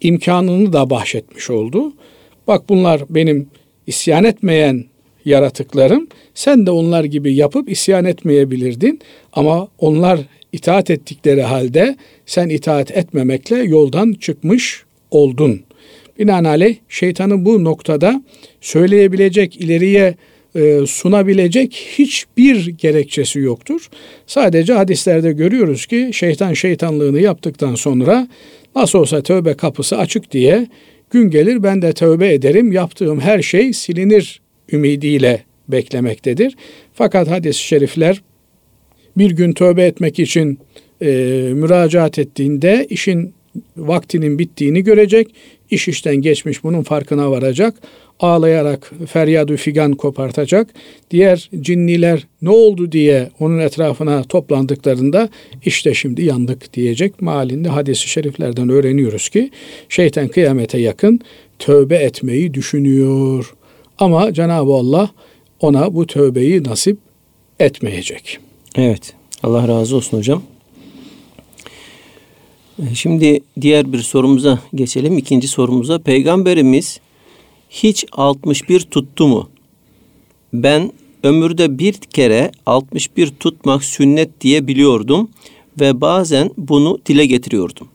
imkanını 0.00 0.72
da 0.72 0.90
bahşetmiş 0.90 1.50
oldu. 1.50 1.92
Bak 2.46 2.68
bunlar 2.68 3.02
benim 3.10 3.48
isyan 3.86 4.24
etmeyen 4.24 4.84
yaratıklarım. 5.24 6.08
Sen 6.34 6.66
de 6.66 6.70
onlar 6.70 7.04
gibi 7.04 7.34
yapıp 7.34 7.70
isyan 7.70 8.04
etmeyebilirdin. 8.04 9.00
Ama 9.32 9.68
onlar 9.78 10.20
itaat 10.52 10.90
ettikleri 10.90 11.42
halde 11.42 11.96
sen 12.26 12.48
itaat 12.48 12.90
etmemekle 12.90 13.56
yoldan 13.56 14.12
çıkmış 14.12 14.84
oldun. 15.10 15.60
Binaenaleyh 16.18 16.76
şeytanın 16.88 17.44
bu 17.44 17.64
noktada 17.64 18.22
söyleyebilecek, 18.60 19.56
ileriye 19.56 20.14
e, 20.54 20.86
sunabilecek 20.86 21.74
hiçbir 21.98 22.66
gerekçesi 22.66 23.38
yoktur. 23.38 23.88
Sadece 24.26 24.72
hadislerde 24.72 25.32
görüyoruz 25.32 25.86
ki 25.86 26.10
şeytan 26.12 26.52
şeytanlığını 26.52 27.20
yaptıktan 27.20 27.74
sonra 27.74 28.28
nasıl 28.76 28.98
olsa 28.98 29.22
tövbe 29.22 29.54
kapısı 29.54 29.98
açık 29.98 30.32
diye 30.32 30.66
gün 31.10 31.30
gelir 31.30 31.62
ben 31.62 31.82
de 31.82 31.92
tövbe 31.92 32.34
ederim 32.34 32.72
yaptığım 32.72 33.20
her 33.20 33.42
şey 33.42 33.72
silinir 33.72 34.40
ümidiyle 34.72 35.44
beklemektedir. 35.68 36.56
Fakat 36.94 37.30
hadis-i 37.30 37.62
şerifler 37.62 38.22
bir 39.16 39.30
gün 39.30 39.52
tövbe 39.52 39.84
etmek 39.84 40.18
için 40.18 40.58
e, 41.00 41.06
müracaat 41.54 42.18
ettiğinde 42.18 42.86
işin 42.90 43.34
vaktinin 43.76 44.38
bittiğini 44.38 44.84
görecek. 44.84 45.28
İş 45.70 45.88
işten 45.88 46.16
geçmiş 46.16 46.64
bunun 46.64 46.82
farkına 46.82 47.30
varacak. 47.30 47.74
Ağlayarak 48.20 48.92
feryadu 49.08 49.56
figan 49.56 49.92
kopartacak. 49.92 50.68
Diğer 51.10 51.50
cinniler 51.60 52.26
ne 52.42 52.50
oldu 52.50 52.92
diye 52.92 53.30
onun 53.40 53.58
etrafına 53.58 54.22
toplandıklarında 54.22 55.28
işte 55.64 55.94
şimdi 55.94 56.24
yandık 56.24 56.74
diyecek. 56.74 57.22
Malinde 57.22 57.68
hadisi 57.68 58.08
şeriflerden 58.08 58.68
öğreniyoruz 58.68 59.28
ki 59.28 59.50
şeytan 59.88 60.28
kıyamete 60.28 60.78
yakın 60.78 61.20
tövbe 61.58 61.96
etmeyi 61.96 62.54
düşünüyor. 62.54 63.54
Ama 63.98 64.32
Cenab-ı 64.32 64.72
Allah 64.72 65.10
ona 65.60 65.94
bu 65.94 66.06
tövbeyi 66.06 66.64
nasip 66.64 66.98
etmeyecek. 67.60 68.38
Evet. 68.76 69.14
Allah 69.42 69.68
razı 69.68 69.96
olsun 69.96 70.18
hocam. 70.18 70.42
Ee, 72.78 72.94
şimdi 72.94 73.40
diğer 73.60 73.92
bir 73.92 73.98
sorumuza 73.98 74.58
geçelim. 74.74 75.18
İkinci 75.18 75.48
sorumuza. 75.48 75.98
Peygamberimiz 75.98 77.00
hiç 77.70 78.04
61 78.12 78.80
tuttu 78.80 79.28
mu? 79.28 79.48
Ben 80.52 80.92
ömürde 81.22 81.78
bir 81.78 81.92
kere 81.92 82.50
61 82.66 83.30
tutmak 83.40 83.84
sünnet 83.84 84.40
diye 84.40 84.66
biliyordum 84.66 85.28
ve 85.80 86.00
bazen 86.00 86.50
bunu 86.58 86.98
dile 87.06 87.26
getiriyordum. 87.26 87.88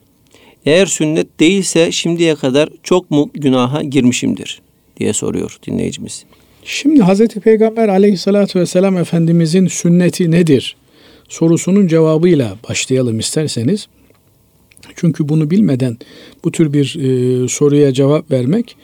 Eğer 0.66 0.86
sünnet 0.86 1.40
değilse 1.40 1.92
şimdiye 1.92 2.36
kadar 2.36 2.70
çok 2.84 3.12
mu 3.12 3.30
günaha 3.34 3.84
girmişimdir 3.84 4.62
diye 4.98 5.14
soruyor 5.14 5.58
dinleyicimiz. 5.68 6.26
Şimdi 6.64 7.02
Hazreti 7.02 7.40
Peygamber 7.40 7.90
aleyhissalatü 7.90 8.60
vesselam 8.60 8.98
Efendimizin 8.98 9.68
sünneti 9.68 10.32
nedir? 10.32 10.76
Sorusunun 11.30 11.88
cevabıyla 11.88 12.56
başlayalım 12.70 13.20
isterseniz. 13.20 13.88
Çünkü 14.96 15.30
bunu 15.30 15.52
bilmeden 15.52 15.98
bu 16.44 16.52
tür 16.52 16.74
bir 16.74 16.96
e, 17.00 17.48
soruya 17.48 17.94
cevap 17.94 18.32
vermek 18.32 18.76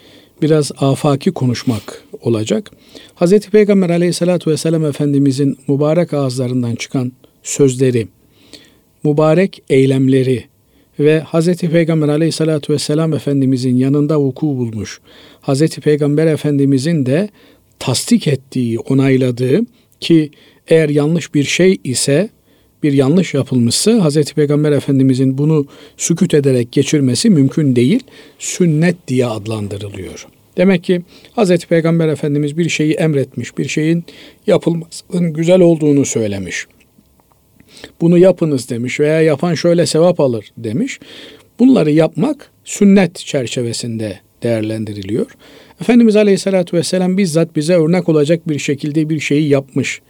biraz 0.42 0.72
afaki 0.77 1.32
konuşmak 1.32 2.04
olacak. 2.22 2.72
Hazreti 3.16 3.50
Peygamber 3.50 3.89
aleyhissalatü 3.89 4.51
vesselam 4.51 4.86
Efendimizin 4.86 5.58
mübarek 5.68 6.13
ağızlarından 6.13 6.75
çıkan 6.75 7.12
sözleri, 7.44 8.08
mübarek 9.04 9.63
eylemleri 9.70 10.44
ve 11.00 11.20
Hazreti 11.20 11.70
Peygamber 11.70 12.08
aleyhissalatü 12.08 12.74
vesselam 12.74 13.13
Efendimizin 13.13 13.75
yanında 13.75 14.20
vuku 14.20 14.48
bulmuş, 14.48 15.00
Hazreti 15.42 15.82
Peygamber 15.82 16.27
Efendimizin 16.27 17.06
de 17.06 17.30
tasdik 17.80 18.27
ettiği, 18.27 18.80
onayladığı 18.80 19.60
ki 20.00 20.32
eğer 20.68 20.89
yanlış 20.89 21.34
bir 21.34 21.44
şey 21.44 21.77
ise 21.84 22.30
bir 22.84 22.93
yanlış 22.93 23.34
yapılmışsa 23.34 24.03
Hazreti 24.03 24.36
Peygamber 24.36 24.72
Efendimizin 24.72 25.38
bunu 25.38 25.65
sükut 25.98 26.34
ederek 26.34 26.72
geçirmesi 26.72 27.29
mümkün 27.29 27.75
değil. 27.75 28.03
Sünnet 28.39 29.07
diye 29.07 29.25
adlandırılıyor. 29.25 30.27
Demek 30.57 30.84
ki 30.84 31.01
Hazreti 31.31 31.67
Peygamber 31.67 32.07
Efendimiz 32.07 32.57
bir 32.57 32.69
şeyi 32.69 32.93
emretmiş, 32.93 33.57
bir 33.57 33.67
şeyin 33.67 34.03
yapılmasının 34.48 35.34
güzel 35.34 35.60
olduğunu 35.62 36.05
söylemiş. 36.05 36.67
Bunu 38.01 38.17
yapınız 38.17 38.69
demiş 38.69 39.00
veya 39.00 39.22
yapan 39.22 39.53
şöyle 39.53 39.86
sevap 39.86 40.19
alır 40.19 40.51
demiş. 40.57 41.00
Bunları 41.60 41.91
yapmak 41.91 42.51
sünnet 42.65 43.15
çerçevesinde 43.15 44.19
değerlendiriliyor. 44.43 45.27
Efendimiz 45.81 46.15
Aleyhisselatü 46.15 46.77
Vesselam 46.77 47.17
bizzat 47.17 47.55
bize 47.55 47.74
örnek 47.74 48.10
olacak 48.10 48.50
bir 48.50 48.60
şekilde 48.60 49.10
bir 49.10 49.19
şeyi 49.19 49.50
yapmış, 49.50 50.01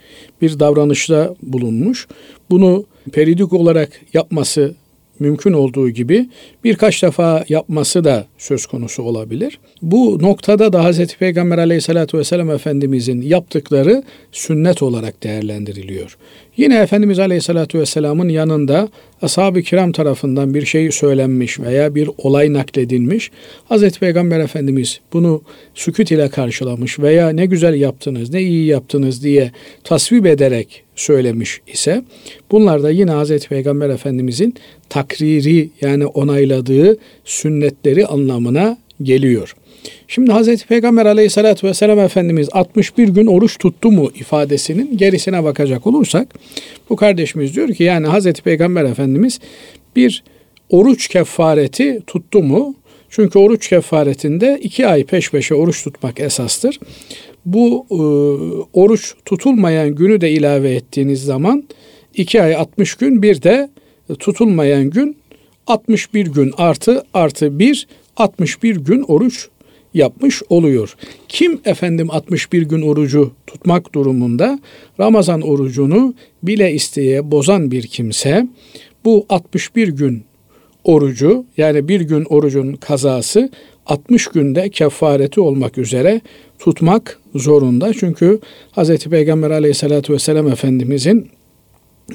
bir 0.41 0.59
davranışta 0.59 1.35
bulunmuş. 1.43 2.07
Bunu 2.49 2.85
peridik 3.13 3.53
olarak 3.53 4.01
yapması 4.13 4.75
mümkün 5.19 5.53
olduğu 5.53 5.89
gibi 5.89 6.29
birkaç 6.63 7.03
defa 7.03 7.45
yapması 7.49 8.03
da 8.03 8.25
söz 8.37 8.65
konusu 8.65 9.03
olabilir. 9.03 9.59
Bu 9.81 10.17
noktada 10.21 10.73
da 10.73 10.91
Hz. 10.91 11.15
Peygamber 11.15 11.57
aleyhissalatü 11.57 12.17
vesselam 12.17 12.49
Efendimizin 12.49 13.21
yaptıkları 13.21 14.03
sünnet 14.31 14.81
olarak 14.81 15.23
değerlendiriliyor. 15.23 16.17
Yine 16.57 16.79
Efendimiz 16.79 17.19
aleyhissalatü 17.19 17.79
vesselamın 17.79 18.29
yanında 18.29 18.89
ashab-ı 19.21 19.61
kiram 19.61 19.91
tarafından 19.91 20.53
bir 20.53 20.65
şey 20.65 20.91
söylenmiş 20.91 21.59
veya 21.59 21.95
bir 21.95 22.09
olay 22.17 22.53
nakledilmiş. 22.53 23.31
Hz. 23.69 23.99
Peygamber 23.99 24.39
Efendimiz 24.39 24.99
bunu 25.13 25.41
sükut 25.75 26.11
ile 26.11 26.29
karşılamış 26.29 26.99
veya 26.99 27.29
ne 27.29 27.45
güzel 27.45 27.73
yaptınız, 27.73 28.33
ne 28.33 28.41
iyi 28.41 28.65
yaptınız 28.65 29.23
diye 29.23 29.51
tasvip 29.83 30.25
ederek 30.25 30.83
söylemiş 30.95 31.61
ise 31.67 32.03
bunlar 32.51 32.83
da 32.83 32.89
yine 32.89 33.11
Hz. 33.11 33.47
Peygamber 33.47 33.89
Efendimizin 33.89 34.53
takriri 34.89 35.69
yani 35.81 36.05
onayladığı 36.05 36.97
sünnetleri 37.25 38.05
anlamına 38.05 38.77
geliyor. 39.03 39.55
Şimdi 40.07 40.31
Hz. 40.31 40.63
Peygamber 40.63 41.05
aleyhissalatü 41.05 41.67
vesselam 41.67 41.99
Efendimiz 41.99 42.49
61 42.51 43.07
gün 43.07 43.27
oruç 43.27 43.57
tuttu 43.57 43.91
mu 43.91 44.11
ifadesinin 44.15 44.97
gerisine 44.97 45.43
bakacak 45.43 45.87
olursak 45.87 46.27
bu 46.89 46.95
kardeşimiz 46.95 47.55
diyor 47.55 47.69
ki 47.73 47.83
yani 47.83 48.07
Hz. 48.07 48.33
Peygamber 48.33 48.85
Efendimiz 48.85 49.39
bir 49.95 50.23
oruç 50.69 51.07
kefareti 51.07 52.01
tuttu 52.07 52.43
mu? 52.43 52.75
Çünkü 53.09 53.39
oruç 53.39 53.69
kefaretinde 53.69 54.59
iki 54.63 54.87
ay 54.87 55.03
peş 55.03 55.31
peşe 55.31 55.55
oruç 55.55 55.83
tutmak 55.83 56.19
esastır. 56.19 56.79
Bu 57.45 57.85
e, 57.91 57.95
oruç 58.73 59.13
tutulmayan 59.25 59.95
günü 59.95 60.21
de 60.21 60.31
ilave 60.31 60.71
ettiğiniz 60.75 61.23
zaman 61.23 61.63
iki 62.15 62.41
ay 62.41 62.55
60 62.55 62.95
gün 62.95 63.21
bir 63.21 63.41
de 63.41 63.69
tutulmayan 64.19 64.89
gün 64.89 65.17
61 65.67 66.27
gün 66.27 66.53
artı 66.57 67.03
artı 67.13 67.59
bir 67.59 67.87
61 68.17 68.75
gün 68.75 69.01
oruç 69.01 69.47
yapmış 69.97 70.43
oluyor. 70.49 70.95
Kim 71.27 71.61
efendim 71.65 72.07
61 72.11 72.61
gün 72.61 72.81
orucu 72.81 73.31
tutmak 73.47 73.95
durumunda 73.95 74.59
Ramazan 74.99 75.41
orucunu 75.41 76.13
bile 76.43 76.73
isteye 76.73 77.31
bozan 77.31 77.71
bir 77.71 77.87
kimse 77.87 78.47
bu 79.05 79.25
61 79.29 79.87
gün 79.87 80.23
orucu 80.83 81.45
yani 81.57 81.87
bir 81.87 82.01
gün 82.01 82.25
orucun 82.29 82.73
kazası 82.73 83.49
60 83.85 84.27
günde 84.27 84.69
kefareti 84.69 85.41
olmak 85.41 85.77
üzere 85.77 86.21
tutmak 86.59 87.19
zorunda. 87.35 87.93
Çünkü 87.93 88.39
Hz. 88.77 88.97
Peygamber 88.97 89.51
aleyhissalatü 89.51 90.13
vesselam 90.13 90.47
Efendimizin 90.47 91.27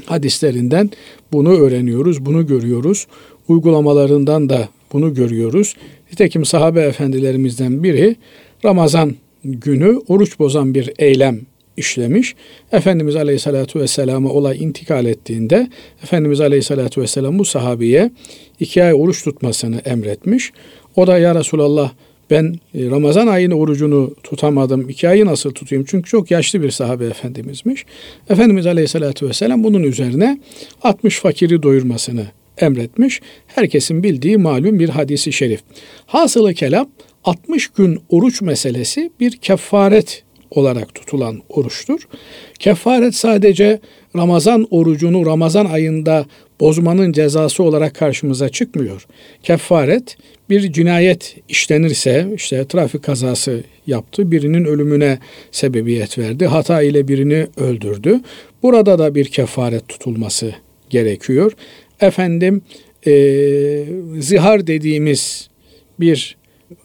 hadislerinden 0.06 0.90
bunu 1.32 1.52
öğreniyoruz, 1.58 2.26
bunu 2.26 2.46
görüyoruz. 2.46 3.06
Uygulamalarından 3.48 4.48
da 4.48 4.68
bunu 4.92 5.14
görüyoruz. 5.14 5.76
Nitekim 6.12 6.44
sahabe 6.44 6.80
efendilerimizden 6.80 7.82
biri 7.82 8.16
Ramazan 8.64 9.14
günü 9.44 10.00
oruç 10.08 10.38
bozan 10.38 10.74
bir 10.74 10.92
eylem 10.98 11.40
işlemiş. 11.76 12.34
Efendimiz 12.72 13.16
Aleyhisselatü 13.16 13.80
Vesselam'a 13.80 14.30
olay 14.30 14.64
intikal 14.64 15.06
ettiğinde 15.06 15.68
Efendimiz 16.02 16.40
Aleyhisselatü 16.40 17.00
Vesselam 17.00 17.38
bu 17.38 17.44
sahabiye 17.44 18.10
iki 18.60 18.84
ay 18.84 18.94
oruç 18.94 19.24
tutmasını 19.24 19.78
emretmiş. 19.78 20.52
O 20.96 21.06
da 21.06 21.18
ya 21.18 21.34
Resulallah 21.34 21.92
ben 22.30 22.54
e, 22.74 22.90
Ramazan 22.90 23.26
ayının 23.26 23.54
orucunu 23.54 24.14
tutamadım. 24.22 24.88
iki 24.88 25.08
ayı 25.08 25.26
nasıl 25.26 25.50
tutayım? 25.50 25.84
Çünkü 25.88 26.10
çok 26.10 26.30
yaşlı 26.30 26.62
bir 26.62 26.70
sahabe 26.70 27.04
efendimizmiş. 27.04 27.86
Efendimiz 28.30 28.66
Aleyhisselatü 28.66 29.28
Vesselam 29.28 29.64
bunun 29.64 29.82
üzerine 29.82 30.40
60 30.82 31.18
fakiri 31.18 31.62
doyurmasını 31.62 32.26
emretmiş. 32.58 33.20
Herkesin 33.46 34.02
bildiği 34.02 34.36
malum 34.36 34.78
bir 34.78 34.88
hadisi 34.88 35.32
şerif. 35.32 35.60
Hasılı 36.06 36.54
kelam 36.54 36.88
60 37.24 37.68
gün 37.68 38.00
oruç 38.08 38.42
meselesi 38.42 39.10
bir 39.20 39.36
kefaret 39.36 40.24
olarak 40.50 40.94
tutulan 40.94 41.42
oruçtur. 41.48 42.08
Kefaret 42.58 43.14
sadece 43.14 43.80
Ramazan 44.16 44.66
orucunu 44.70 45.26
Ramazan 45.26 45.66
ayında 45.66 46.26
bozmanın 46.60 47.12
cezası 47.12 47.62
olarak 47.62 47.94
karşımıza 47.94 48.48
çıkmıyor. 48.48 49.06
Kefaret 49.42 50.16
bir 50.50 50.72
cinayet 50.72 51.36
işlenirse 51.48 52.28
işte 52.36 52.64
trafik 52.64 53.02
kazası 53.02 53.64
yaptı, 53.86 54.30
birinin 54.30 54.64
ölümüne 54.64 55.18
sebebiyet 55.52 56.18
verdi, 56.18 56.46
hata 56.46 56.82
ile 56.82 57.08
birini 57.08 57.46
öldürdü. 57.56 58.20
Burada 58.62 58.98
da 58.98 59.14
bir 59.14 59.24
kefaret 59.24 59.88
tutulması 59.88 60.54
gerekiyor. 60.90 61.52
Efendim 62.02 62.62
e, 63.06 63.12
zihar 64.18 64.66
dediğimiz 64.66 65.48
bir 66.00 66.36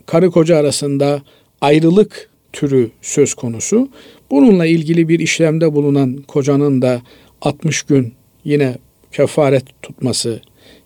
karı 0.05 0.31
koca 0.31 0.57
arasında 0.57 1.21
ayrılık 1.61 2.29
türü 2.53 2.91
söz 3.01 3.33
konusu. 3.33 3.89
Bununla 4.31 4.65
ilgili 4.65 5.09
bir 5.09 5.19
işlemde 5.19 5.73
bulunan 5.73 6.15
kocanın 6.27 6.81
da 6.81 7.01
60 7.41 7.83
gün 7.83 8.13
yine 8.43 8.75
kefaret 9.11 9.63
tutması 9.81 10.41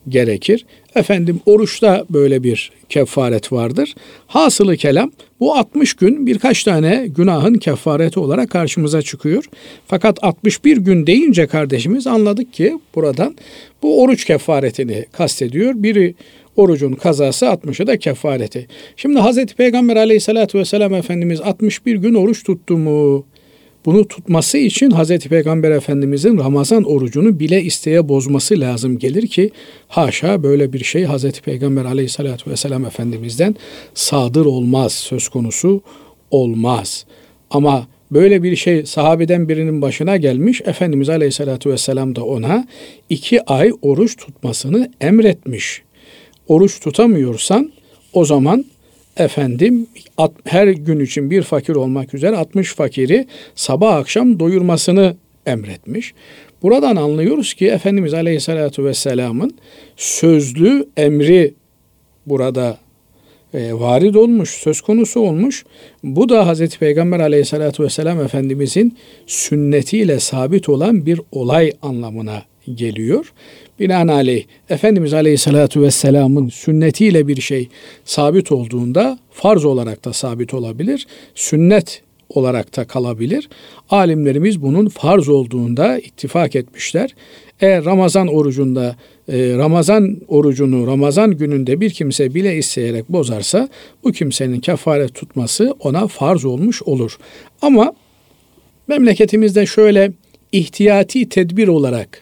gerekir. 0.10 0.66
Efendim 0.96 1.40
oruçta 1.46 2.06
böyle 2.10 2.44
bir 2.44 2.72
kefaret 2.90 3.52
vardır. 3.52 3.96
Hasılı 4.28 4.78
kelam 4.78 5.12
bu 5.40 5.56
60 5.56 5.94
gün 5.94 6.28
birkaç 6.28 6.64
tane 6.64 7.08
günahın 7.16 7.54
kefareti 7.54 8.20
olarak 8.20 8.50
karşımıza 8.50 9.02
çıkıyor. 9.02 9.44
Fakat 9.88 10.24
61 10.24 10.78
gün 10.78 11.08
deyince 11.08 11.48
kardeşimiz 11.48 12.08
anladık 12.08 12.54
ki 12.54 12.80
buradan 12.96 13.36
bu 13.84 14.02
oruç 14.04 14.26
kefaretini 14.26 15.06
kastediyor. 15.12 15.74
Biri 15.76 16.16
Orucun 16.56 16.94
kazası 16.94 17.46
60'ı 17.46 17.88
da 17.88 18.00
kefareti. 18.00 18.68
Şimdi 18.96 19.20
Hazreti 19.20 19.56
Peygamber 19.56 19.96
aleyhissalatü 19.96 20.60
vesselam 20.60 20.94
Efendimiz 20.94 21.42
61 21.42 21.96
gün 21.96 22.14
oruç 22.14 22.44
tuttu 22.44 22.78
mu? 22.78 23.26
Bunu 23.86 24.08
tutması 24.08 24.58
için 24.58 24.92
Hazreti 24.92 25.30
Peygamber 25.30 25.72
Efendimizin 25.72 26.38
Ramazan 26.38 26.84
orucunu 26.84 27.40
bile 27.40 27.64
isteye 27.64 28.10
bozması 28.10 28.60
lazım 28.60 29.00
gelir 29.00 29.28
ki 29.28 29.52
haşa 29.88 30.44
böyle 30.44 30.74
bir 30.74 30.84
şey 30.84 31.04
Hazreti 31.04 31.42
Peygamber 31.42 31.86
Aleyhisselatü 31.86 32.52
Vesselam 32.52 32.86
Efendimiz'den 32.86 33.56
sadır 33.94 34.46
olmaz, 34.46 34.94
söz 34.94 35.30
konusu 35.30 35.82
olmaz. 36.32 37.06
Ama 37.50 37.88
böyle 38.12 38.44
bir 38.44 38.56
şey 38.56 38.86
sahabeden 38.86 39.50
birinin 39.50 39.82
başına 39.82 40.18
gelmiş. 40.18 40.62
Efendimiz 40.66 41.10
Aleyhisselatü 41.10 41.70
Vesselam 41.70 42.16
da 42.16 42.26
ona 42.26 42.68
iki 43.10 43.46
ay 43.46 43.72
oruç 43.82 44.18
tutmasını 44.18 44.92
emretmiş. 45.02 45.82
Oruç 46.48 46.80
tutamıyorsan 46.80 47.72
o 48.14 48.26
zaman 48.26 48.66
efendim 49.18 49.88
her 50.46 50.68
gün 50.68 51.00
için 51.00 51.32
bir 51.32 51.42
fakir 51.42 51.76
olmak 51.76 52.14
üzere 52.14 52.38
60 52.38 52.74
fakiri 52.74 53.28
sabah 53.56 53.96
akşam 53.96 54.40
doyurmasını 54.40 55.16
emretmiş. 55.46 56.14
Buradan 56.62 56.96
anlıyoruz 56.96 57.54
ki 57.54 57.68
Efendimiz 57.68 58.14
Aleyhisselatü 58.14 58.86
Vesselam'ın 58.86 59.58
sözlü 59.98 60.86
emri 60.98 61.54
burada 62.26 62.78
e, 63.54 63.74
varid 63.74 64.16
olmuş, 64.16 64.50
söz 64.50 64.82
konusu 64.82 65.20
olmuş. 65.20 65.66
Bu 66.04 66.30
da 66.30 66.48
Hazreti 66.48 66.80
Peygamber 66.80 67.20
Aleyhisselatü 67.20 67.84
Vesselam 67.84 68.22
Efendimizin 68.22 68.98
sünnetiyle 69.28 70.20
sabit 70.20 70.70
olan 70.70 71.06
bir 71.06 71.22
olay 71.32 71.72
anlamına 71.82 72.44
geliyor. 72.76 73.34
Binaenaleyh 73.80 74.46
Efendimiz 74.70 75.14
Aleyhisselatü 75.14 75.82
Vesselam'ın 75.82 76.50
sünnetiyle 76.50 77.28
bir 77.28 77.42
şey 77.42 77.70
sabit 78.06 78.52
olduğunda 78.52 79.20
farz 79.32 79.66
olarak 79.66 80.06
da 80.06 80.14
sabit 80.14 80.54
olabilir. 80.54 81.08
Sünnet 81.36 82.02
olarak 82.30 82.78
da 82.78 82.86
kalabilir. 82.86 83.50
Alimlerimiz 83.90 84.62
bunun 84.62 84.88
farz 84.88 85.30
olduğunda 85.30 86.00
ittifak 86.00 86.56
etmişler. 86.56 87.16
Eğer 87.62 87.86
Ramazan 87.86 88.28
orucunda 88.28 88.96
e, 89.28 89.58
Ramazan 89.58 90.18
orucunu 90.28 90.88
Ramazan 90.88 91.32
gününde 91.38 91.82
bir 91.82 91.90
kimse 91.90 92.34
bile 92.34 92.58
isteyerek 92.58 93.10
bozarsa 93.10 93.70
bu 94.04 94.12
kimsenin 94.12 94.60
kefaret 94.60 95.14
tutması 95.14 95.76
ona 95.80 96.08
farz 96.08 96.46
olmuş 96.46 96.84
olur. 96.84 97.18
Ama 97.62 97.94
memleketimizde 98.88 99.66
şöyle 99.66 100.12
ihtiyati 100.52 101.30
tedbir 101.30 101.68
olarak 101.68 102.22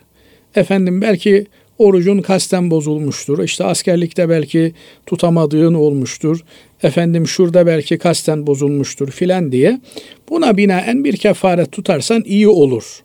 Efendim 0.56 1.02
belki 1.02 1.46
orucun 1.78 2.22
kasten 2.22 2.72
bozulmuştur. 2.72 3.44
İşte 3.44 3.64
askerlikte 3.64 4.30
belki 4.30 4.74
tutamadığın 5.06 5.74
olmuştur. 5.74 6.44
Efendim 6.84 7.28
şurada 7.28 7.66
belki 7.66 7.98
kasten 7.98 8.48
bozulmuştur 8.48 9.12
filan 9.12 9.52
diye. 9.52 9.80
Buna 10.30 10.58
binaen 10.58 11.04
bir 11.04 11.18
kefaret 11.18 11.72
tutarsan 11.72 12.24
iyi 12.26 12.48
olur 12.48 13.04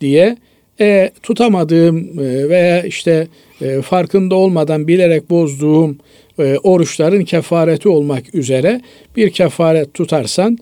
diye 0.00 0.36
e, 0.80 1.10
tutamadığım 1.22 2.18
e, 2.18 2.48
veya 2.48 2.82
işte 2.82 3.28
e, 3.60 3.82
farkında 3.82 4.34
olmadan 4.34 4.88
bilerek 4.88 5.30
bozduğum 5.30 5.98
e, 6.38 6.58
oruçların 6.62 7.24
kefareti 7.24 7.88
olmak 7.88 8.34
üzere 8.34 8.80
bir 9.16 9.30
kefaret 9.30 9.94
tutarsan 9.94 10.58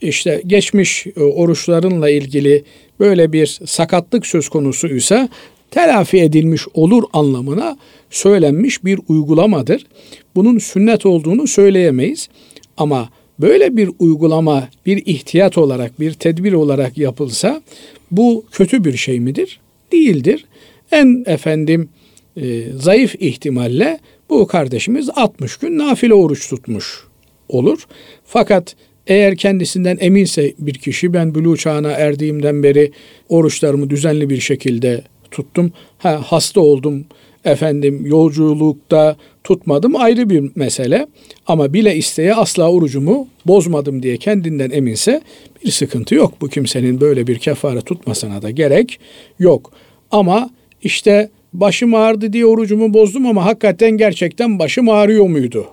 işte 0.00 0.42
geçmiş 0.46 1.06
e, 1.06 1.20
oruçlarınla 1.20 2.10
ilgili 2.10 2.64
böyle 3.00 3.32
bir 3.32 3.46
sakatlık 3.66 4.26
söz 4.26 4.48
konusuysa 4.48 5.28
telafi 5.74 6.18
edilmiş 6.18 6.66
olur 6.74 7.02
anlamına 7.12 7.76
söylenmiş 8.10 8.84
bir 8.84 9.00
uygulamadır. 9.08 9.86
Bunun 10.34 10.58
sünnet 10.58 11.06
olduğunu 11.06 11.46
söyleyemeyiz. 11.46 12.28
Ama 12.76 13.08
böyle 13.38 13.76
bir 13.76 13.90
uygulama 13.98 14.68
bir 14.86 15.06
ihtiyat 15.06 15.58
olarak, 15.58 16.00
bir 16.00 16.12
tedbir 16.12 16.52
olarak 16.52 16.98
yapılsa 16.98 17.62
bu 18.10 18.44
kötü 18.52 18.84
bir 18.84 18.96
şey 18.96 19.20
midir? 19.20 19.60
Değildir. 19.92 20.44
En 20.92 21.24
efendim 21.26 21.88
e, 22.36 22.62
zayıf 22.76 23.14
ihtimalle 23.14 23.98
bu 24.30 24.46
kardeşimiz 24.46 25.10
60 25.14 25.56
gün 25.56 25.78
nafile 25.78 26.14
oruç 26.14 26.48
tutmuş 26.48 27.04
olur. 27.48 27.86
Fakat 28.24 28.76
eğer 29.06 29.36
kendisinden 29.36 29.98
eminse 30.00 30.54
bir 30.58 30.74
kişi 30.74 31.12
ben 31.12 31.34
bülü 31.34 31.56
çağına 31.56 31.90
erdiğimden 31.90 32.62
beri 32.62 32.92
oruçlarımı 33.28 33.90
düzenli 33.90 34.30
bir 34.30 34.40
şekilde 34.40 35.04
tuttum. 35.34 35.72
Ha, 35.98 36.20
hasta 36.26 36.60
oldum 36.60 37.04
efendim 37.44 38.06
yolculukta 38.06 39.16
tutmadım 39.44 39.96
ayrı 39.96 40.30
bir 40.30 40.50
mesele. 40.54 41.06
Ama 41.46 41.72
bile 41.72 41.96
isteye 41.96 42.34
asla 42.34 42.70
orucumu 42.70 43.28
bozmadım 43.46 44.02
diye 44.02 44.16
kendinden 44.16 44.70
eminse 44.70 45.20
bir 45.64 45.70
sıkıntı 45.70 46.14
yok. 46.14 46.32
Bu 46.40 46.48
kimsenin 46.48 47.00
böyle 47.00 47.26
bir 47.26 47.38
kefare 47.38 47.80
tutmasına 47.80 48.42
da 48.42 48.50
gerek 48.50 48.98
yok. 49.38 49.72
Ama 50.10 50.50
işte 50.82 51.30
başım 51.52 51.94
ağrıdı 51.94 52.32
diye 52.32 52.46
orucumu 52.46 52.94
bozdum 52.94 53.26
ama 53.26 53.44
hakikaten 53.44 53.90
gerçekten 53.90 54.58
başım 54.58 54.88
ağrıyor 54.88 55.26
muydu? 55.26 55.66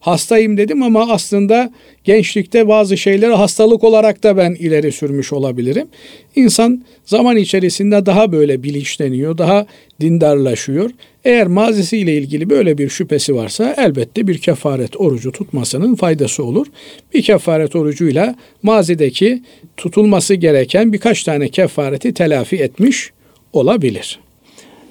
Hastayım 0.00 0.56
dedim 0.56 0.82
ama 0.82 1.12
aslında 1.12 1.72
gençlikte 2.04 2.68
bazı 2.68 2.96
şeyleri 2.96 3.32
hastalık 3.32 3.84
olarak 3.84 4.22
da 4.22 4.36
ben 4.36 4.54
ileri 4.54 4.92
sürmüş 4.92 5.32
olabilirim. 5.32 5.88
İnsan 6.36 6.84
zaman 7.04 7.36
içerisinde 7.36 8.06
daha 8.06 8.32
böyle 8.32 8.62
bilinçleniyor, 8.62 9.38
daha 9.38 9.66
dindarlaşıyor. 10.00 10.90
Eğer 11.24 11.46
mazisiyle 11.46 12.14
ilgili 12.14 12.50
böyle 12.50 12.78
bir 12.78 12.88
şüphesi 12.88 13.34
varsa 13.34 13.74
elbette 13.78 14.26
bir 14.26 14.38
kefaret 14.38 15.00
orucu 15.00 15.32
tutmasının 15.32 15.94
faydası 15.94 16.44
olur. 16.44 16.66
Bir 17.14 17.22
kefaret 17.22 17.76
orucuyla 17.76 18.34
mazideki 18.62 19.42
tutulması 19.76 20.34
gereken 20.34 20.92
birkaç 20.92 21.22
tane 21.24 21.48
kefareti 21.48 22.14
telafi 22.14 22.56
etmiş 22.56 23.10
olabilir. 23.52 24.20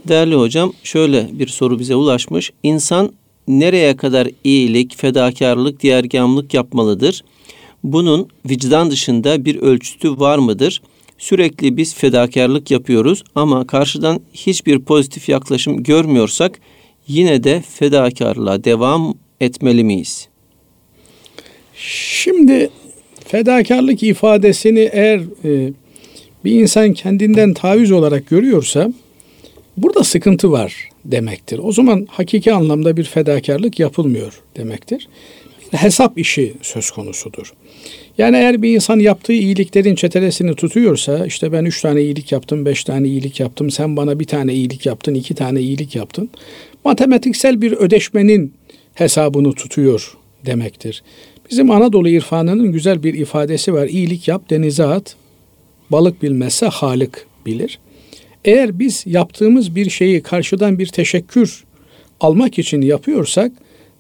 Değerli 0.08 0.36
hocam 0.36 0.74
şöyle 0.84 1.28
bir 1.32 1.48
soru 1.48 1.80
bize 1.80 1.96
ulaşmış. 1.96 2.52
İnsan 2.64 3.14
nereye 3.48 3.98
kadar 3.98 4.28
iyilik, 4.44 4.98
fedakarlık, 4.98 5.84
diğergamlık 5.84 6.54
yapmalıdır? 6.54 7.24
Bunun 7.84 8.28
vicdan 8.50 8.92
dışında 8.92 9.46
bir 9.46 9.56
ölçütü 9.56 10.20
var 10.20 10.38
mıdır? 10.38 10.82
Sürekli 11.18 11.78
biz 11.78 11.96
fedakarlık 11.96 12.72
yapıyoruz 12.72 13.24
ama 13.36 13.68
karşıdan 13.68 14.22
hiçbir 14.34 14.80
pozitif 14.80 15.30
yaklaşım 15.30 15.84
görmüyorsak 15.84 16.60
yine 17.08 17.44
de 17.44 17.64
fedakarlığa 17.70 18.64
devam 18.64 19.14
etmeli 19.42 19.84
miyiz? 19.84 20.28
Şimdi 21.76 22.70
fedakarlık 23.28 24.04
ifadesini 24.04 24.90
eğer 24.92 25.20
e, 25.46 25.74
bir 26.46 26.52
insan 26.52 26.94
kendinden 26.94 27.54
taviz 27.54 27.92
olarak 27.92 28.30
görüyorsa 28.30 28.94
burada 29.78 30.04
sıkıntı 30.04 30.52
var 30.52 30.90
demektir. 31.06 31.60
O 31.64 31.72
zaman 31.72 32.08
hakiki 32.12 32.54
anlamda 32.54 32.98
bir 32.98 33.04
fedakarlık 33.04 33.80
yapılmıyor 33.80 34.42
demektir. 34.58 35.08
Hesap 35.72 36.18
işi 36.18 36.54
söz 36.62 36.92
konusudur. 36.92 37.54
Yani 38.18 38.38
eğer 38.38 38.62
bir 38.62 38.76
insan 38.76 39.00
yaptığı 39.00 39.34
iyiliklerin 39.34 39.96
çetelesini 39.96 40.56
tutuyorsa 40.56 41.26
işte 41.26 41.52
ben 41.52 41.66
üç 41.66 41.82
tane 41.82 42.02
iyilik 42.02 42.32
yaptım, 42.32 42.66
beş 42.66 42.84
tane 42.84 43.08
iyilik 43.08 43.40
yaptım, 43.40 43.72
sen 43.72 43.98
bana 43.98 44.20
bir 44.20 44.26
tane 44.26 44.54
iyilik 44.54 44.86
yaptın, 44.86 45.14
iki 45.14 45.36
tane 45.36 45.60
iyilik 45.62 45.96
yaptın. 45.96 46.30
Matematiksel 46.86 47.62
bir 47.62 47.72
ödeşmenin 47.72 48.54
hesabını 48.94 49.54
tutuyor 49.54 50.18
demektir. 50.46 51.04
Bizim 51.50 51.72
Anadolu 51.72 52.10
irfanının 52.10 52.72
güzel 52.72 53.04
bir 53.04 53.14
ifadesi 53.14 53.74
var. 53.74 53.88
İyilik 53.88 54.28
yap 54.28 54.50
denize 54.50 54.84
at, 54.84 55.16
balık 55.92 56.24
bilmezse 56.24 56.66
Halık 56.66 57.28
bilir. 57.46 57.80
Eğer 58.48 58.80
biz 58.80 59.04
yaptığımız 59.08 59.76
bir 59.76 59.90
şeyi 59.90 60.22
karşıdan 60.22 60.80
bir 60.80 60.88
teşekkür 60.88 61.64
almak 62.20 62.60
için 62.60 62.82
yapıyorsak 62.82 63.52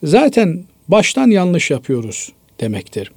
zaten 0.04 0.64
baştan 0.88 1.30
yanlış 1.30 1.72
yapıyoruz 1.72 2.32
demektir. 2.60 3.12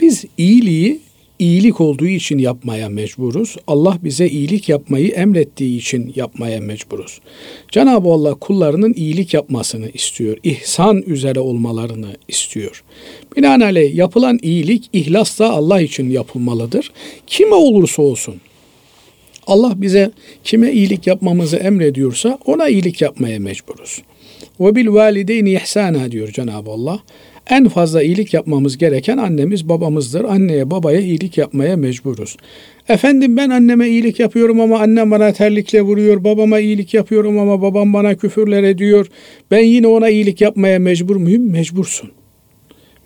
Biz 0.00 0.24
iyiliği 0.38 1.00
iyilik 1.38 1.80
olduğu 1.80 2.06
için 2.06 2.38
yapmaya 2.38 2.88
mecburuz. 2.88 3.56
Allah 3.66 3.98
bize 4.04 4.28
iyilik 4.28 4.68
yapmayı 4.68 5.08
emrettiği 5.08 5.78
için 5.78 6.12
yapmaya 6.16 6.60
mecburuz. 6.60 7.20
Cenab-ı 7.68 8.08
Allah 8.08 8.34
kullarının 8.34 8.94
iyilik 8.96 9.34
yapmasını 9.34 9.90
istiyor. 9.90 10.36
İhsan 10.42 11.02
üzere 11.02 11.40
olmalarını 11.40 12.16
istiyor. 12.28 12.84
Binaenaleyh 13.36 13.94
yapılan 13.94 14.38
iyilik 14.42 14.90
ihlasla 14.92 15.52
Allah 15.52 15.80
için 15.80 16.10
yapılmalıdır. 16.10 16.92
Kime 17.26 17.54
olursa 17.54 18.02
olsun. 18.02 18.34
Allah 19.46 19.72
bize 19.76 20.10
kime 20.44 20.72
iyilik 20.72 21.06
yapmamızı 21.06 21.56
emrediyorsa 21.56 22.38
ona 22.44 22.68
iyilik 22.68 23.02
yapmaya 23.02 23.38
mecburuz. 23.40 24.02
Ve 24.60 24.74
bil 24.74 24.88
valideyni 24.88 25.52
ihsana 25.52 26.10
diyor 26.10 26.28
Cenab-ı 26.28 26.70
Allah. 26.70 27.00
En 27.50 27.68
fazla 27.68 28.02
iyilik 28.02 28.34
yapmamız 28.34 28.78
gereken 28.78 29.18
annemiz 29.18 29.68
babamızdır. 29.68 30.24
Anneye 30.24 30.70
babaya 30.70 31.00
iyilik 31.00 31.38
yapmaya 31.38 31.76
mecburuz. 31.76 32.36
Efendim 32.88 33.36
ben 33.36 33.50
anneme 33.50 33.88
iyilik 33.88 34.20
yapıyorum 34.20 34.60
ama 34.60 34.78
annem 34.78 35.10
bana 35.10 35.32
terlikle 35.32 35.82
vuruyor. 35.82 36.24
Babama 36.24 36.60
iyilik 36.60 36.94
yapıyorum 36.94 37.38
ama 37.38 37.62
babam 37.62 37.92
bana 37.92 38.14
küfürler 38.14 38.62
ediyor. 38.62 39.06
Ben 39.50 39.62
yine 39.62 39.86
ona 39.86 40.08
iyilik 40.08 40.40
yapmaya 40.40 40.78
mecbur 40.78 41.16
muyum? 41.16 41.50
Mecbursun. 41.50 42.10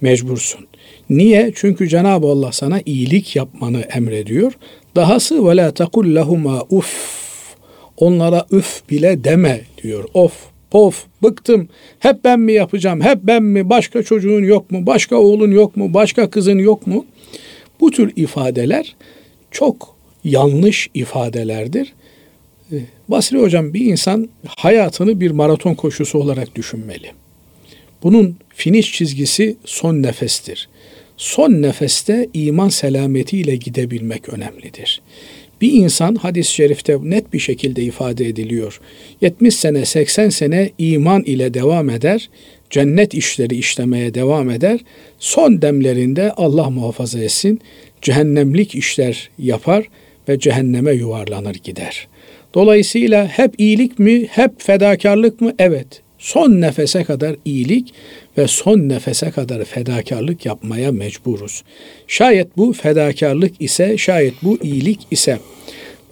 Mecbursun. 0.01 0.66
Niye? 1.11 1.53
Çünkü 1.55 1.88
Cenab-ı 1.88 2.27
Allah 2.27 2.53
sana 2.53 2.81
iyilik 2.87 3.37
yapmanı 3.37 3.81
emrediyor. 3.81 4.53
Dahası 4.98 5.48
ve 5.48 5.56
la 5.56 5.74
tekul 5.74 6.14
lehuma 6.14 6.66
uff. 6.70 6.94
Onlara 7.96 8.46
üf 8.52 8.82
bile 8.90 9.24
deme 9.24 9.61
diyor. 9.82 10.04
Of, 10.14 10.32
pof, 10.70 11.04
bıktım. 11.22 11.68
Hep 11.98 12.24
ben 12.24 12.40
mi 12.40 12.52
yapacağım? 12.52 13.00
Hep 13.00 13.18
ben 13.22 13.42
mi? 13.42 13.70
Başka 13.70 14.02
çocuğun 14.02 14.42
yok 14.42 14.70
mu? 14.70 14.87
Başka 14.87 15.16
oğlun 15.16 15.50
yok 15.50 15.76
mu? 15.76 15.94
Başka 15.94 16.30
kızın 16.30 16.58
yok 16.58 16.87
mu? 16.87 17.06
Bu 17.80 17.90
tür 17.90 18.12
ifadeler 18.16 18.96
çok 19.50 19.96
yanlış 20.24 20.90
ifadelerdir. 20.94 21.92
Ee, 22.72 22.76
Basri 23.08 23.38
hocam 23.38 23.74
bir 23.74 23.84
insan 23.84 24.28
hayatını 24.46 25.20
bir 25.20 25.30
maraton 25.30 25.74
koşusu 25.74 26.18
olarak 26.18 26.54
düşünmeli. 26.54 27.11
Bunun 28.02 28.37
finish 28.48 28.92
çizgisi 28.92 29.56
son 29.64 30.02
nefestir. 30.02 30.68
Son 31.18 31.62
nefeste 31.62 32.28
iman 32.35 32.68
selametiyle 32.68 33.57
gidebilmek 33.57 34.28
önemlidir. 34.28 35.00
Bir 35.61 35.72
insan 35.72 36.14
hadis-i 36.14 36.52
şerifte 36.52 36.98
net 37.02 37.33
bir 37.33 37.38
şekilde 37.38 37.83
ifade 37.83 38.28
ediliyor. 38.28 38.81
70 39.20 39.54
sene 39.54 39.85
80 39.85 40.28
sene 40.28 40.70
iman 40.78 41.22
ile 41.22 41.54
devam 41.54 41.90
eder, 41.90 42.31
cennet 42.70 43.14
işleri 43.14 43.57
işlemeye 43.57 44.14
devam 44.14 44.50
eder. 44.50 44.81
Son 45.18 45.62
demlerinde 45.62 46.33
Allah 46.33 46.70
muhafaza 46.70 47.20
etsin 47.20 47.61
cehennemlik 48.02 48.74
işler 48.74 49.31
yapar 49.38 49.85
ve 50.28 50.38
cehenneme 50.38 50.92
yuvarlanır 50.92 51.54
gider. 51.54 52.09
Dolayısıyla 52.54 53.26
hep 53.26 53.54
iyilik 53.59 53.98
mi, 53.98 54.26
hep 54.31 54.61
fedakarlık 54.61 55.40
mı? 55.40 55.52
Evet. 55.59 56.02
Son 56.18 56.61
nefese 56.61 57.04
kadar 57.04 57.37
iyilik 57.44 57.94
ve 58.38 58.46
son 58.46 58.79
nefese 58.79 59.31
kadar 59.31 59.64
fedakarlık 59.64 60.46
yapmaya 60.46 60.92
mecburuz. 60.92 61.64
Şayet 62.07 62.57
bu 62.57 62.72
fedakarlık 62.72 63.62
ise, 63.62 63.98
şayet 63.98 64.35
bu 64.42 64.59
iyilik 64.62 65.01
ise. 65.11 65.38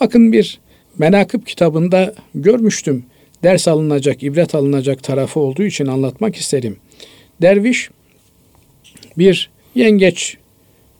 Bakın 0.00 0.32
bir 0.32 0.60
menakıb 0.98 1.46
kitabında 1.46 2.14
görmüştüm. 2.34 3.04
Ders 3.42 3.68
alınacak, 3.68 4.22
ibret 4.22 4.54
alınacak 4.54 5.02
tarafı 5.02 5.40
olduğu 5.40 5.62
için 5.62 5.86
anlatmak 5.86 6.36
isterim. 6.36 6.76
Derviş 7.42 7.90
bir 9.18 9.50
yengeç 9.74 10.36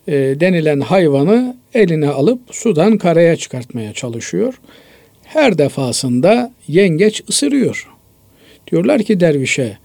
e, 0.07 0.13
denilen 0.13 0.79
hayvanı 0.79 1.57
eline 1.73 2.09
alıp 2.09 2.39
sudan 2.51 2.97
karaya 2.97 3.35
çıkartmaya 3.35 3.93
çalışıyor. 3.93 4.59
Her 5.23 5.57
defasında 5.57 6.53
yengeç 6.67 7.23
ısırıyor. 7.29 7.89
Diyorlar 8.71 9.03
ki 9.03 9.19
dervişe 9.19 9.77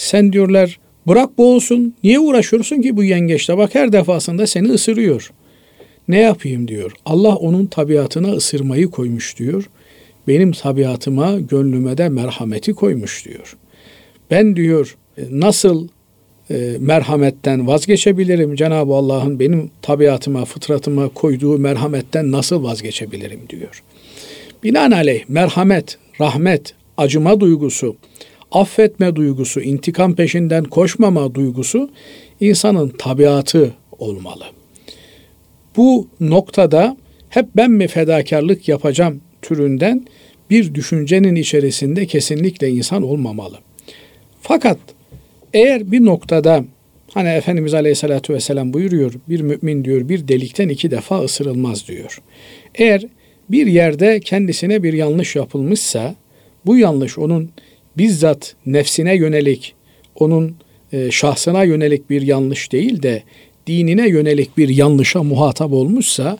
sen 0.00 0.32
diyorlar 0.32 0.78
bırak 1.06 1.38
boğulsun 1.38 1.94
niye 2.04 2.18
uğraşıyorsun 2.18 2.82
ki 2.82 2.96
bu 2.96 3.04
yengeçle 3.04 3.56
bak 3.56 3.74
her 3.74 3.92
defasında 3.92 4.46
seni 4.46 4.68
ısırıyor. 4.68 5.30
Ne 6.08 6.20
yapayım 6.20 6.68
diyor. 6.68 6.92
Allah 7.04 7.36
onun 7.36 7.66
tabiatına 7.66 8.32
ısırmayı 8.32 8.90
koymuş 8.90 9.38
diyor. 9.38 9.70
Benim 10.28 10.52
tabiatıma, 10.52 11.40
gönlüme 11.40 11.98
de 11.98 12.08
merhameti 12.08 12.72
koymuş 12.72 13.24
diyor. 13.26 13.56
Ben 14.30 14.56
diyor 14.56 14.96
nasıl 15.30 15.88
e, 16.50 16.76
merhametten 16.78 17.66
vazgeçebilirim? 17.66 18.54
Cenab-ı 18.54 18.94
Allah'ın 18.94 19.40
benim 19.40 19.70
tabiatıma, 19.82 20.44
fıtratıma 20.44 21.08
koyduğu 21.08 21.58
merhametten 21.58 22.32
nasıl 22.32 22.62
vazgeçebilirim 22.62 23.40
diyor. 23.48 23.82
Binaenaleyh 24.64 25.24
merhamet, 25.28 25.98
rahmet, 26.20 26.74
acıma 26.96 27.40
duygusu, 27.40 27.96
affetme 28.52 29.16
duygusu, 29.16 29.60
intikam 29.60 30.14
peşinden 30.14 30.64
koşmama 30.64 31.34
duygusu 31.34 31.90
insanın 32.40 32.88
tabiatı 32.88 33.74
olmalı. 33.98 34.44
Bu 35.76 36.08
noktada 36.20 36.96
hep 37.28 37.46
ben 37.56 37.70
mi 37.70 37.88
fedakarlık 37.88 38.68
yapacağım 38.68 39.20
türünden 39.42 40.06
bir 40.50 40.74
düşüncenin 40.74 41.34
içerisinde 41.34 42.06
kesinlikle 42.06 42.68
insan 42.68 43.02
olmamalı. 43.02 43.58
Fakat 44.40 44.78
eğer 45.54 45.92
bir 45.92 46.04
noktada 46.04 46.64
hani 47.14 47.28
Efendimiz 47.28 47.74
Aleyhisselatü 47.74 48.34
Vesselam 48.34 48.72
buyuruyor 48.72 49.12
bir 49.28 49.40
mümin 49.40 49.84
diyor 49.84 50.08
bir 50.08 50.28
delikten 50.28 50.68
iki 50.68 50.90
defa 50.90 51.20
ısırılmaz 51.20 51.88
diyor. 51.88 52.22
Eğer 52.74 53.06
bir 53.50 53.66
yerde 53.66 54.20
kendisine 54.20 54.82
bir 54.82 54.92
yanlış 54.92 55.36
yapılmışsa 55.36 56.14
bu 56.66 56.78
yanlış 56.78 57.18
onun 57.18 57.50
bizzat 57.98 58.54
nefsine 58.66 59.16
yönelik, 59.16 59.74
onun 60.14 60.56
e, 60.92 61.10
şahsına 61.10 61.64
yönelik 61.64 62.10
bir 62.10 62.22
yanlış 62.22 62.72
değil 62.72 63.02
de 63.02 63.22
dinine 63.66 64.08
yönelik 64.08 64.58
bir 64.58 64.68
yanlışa 64.68 65.22
muhatap 65.22 65.72
olmuşsa 65.72 66.38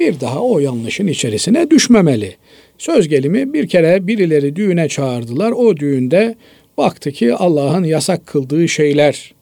bir 0.00 0.20
daha 0.20 0.40
o 0.40 0.58
yanlışın 0.58 1.06
içerisine 1.06 1.70
düşmemeli. 1.70 2.36
Söz 2.78 3.08
gelimi 3.08 3.52
bir 3.52 3.68
kere 3.68 4.06
birileri 4.06 4.56
düğüne 4.56 4.88
çağırdılar. 4.88 5.50
O 5.50 5.76
düğünde 5.76 6.36
Baktı 6.80 7.12
ki 7.12 7.34
Allah'ın 7.34 7.84
yasak 7.84 8.26
kıldığı 8.26 8.68
şeyler 8.68 9.34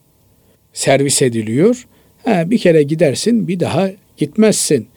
servis 0.73 1.21
ediliyor. 1.21 1.87
Ha, 2.25 2.51
bir 2.51 2.57
kere 2.57 2.83
gidersin 2.83 3.47
bir 3.47 3.59
daha 3.59 3.91
gitmezsin. 4.17 4.87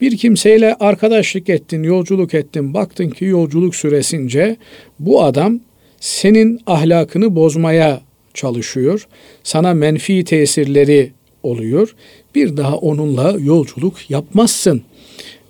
Bir 0.00 0.16
kimseyle 0.16 0.74
arkadaşlık 0.74 1.48
ettin, 1.48 1.82
yolculuk 1.82 2.34
ettin. 2.34 2.74
Baktın 2.74 3.10
ki 3.10 3.24
yolculuk 3.24 3.76
süresince 3.76 4.56
bu 4.98 5.22
adam 5.22 5.60
senin 6.02 6.60
ahlakını 6.66 7.36
bozmaya 7.36 8.00
çalışıyor. 8.34 9.06
Sana 9.44 9.74
menfi 9.74 10.24
tesirleri 10.24 11.12
oluyor. 11.42 11.94
Bir 12.34 12.56
daha 12.56 12.76
onunla 12.76 13.36
yolculuk 13.38 14.10
yapmazsın. 14.10 14.82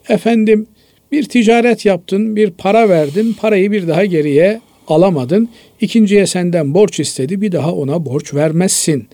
Efendim 0.09 0.67
bir 1.13 1.25
ticaret 1.25 1.85
yaptın, 1.85 2.37
bir 2.37 2.51
para 2.51 2.89
verdin, 2.89 3.33
parayı 3.41 3.73
bir 3.73 3.89
daha 3.89 4.05
geriye 4.05 4.61
alamadın. 4.89 5.49
İkinciye 5.81 6.27
senden 6.27 6.75
borç 6.75 7.01
istedi 7.01 7.41
bir 7.41 7.53
daha 7.53 7.75
ona 7.75 8.07
borç 8.07 8.35
vermezsin. 8.35 9.09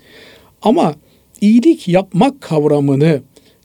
Ama 0.63 0.95
iyilik 1.41 1.89
yapmak 1.89 2.41
kavramını 2.41 3.21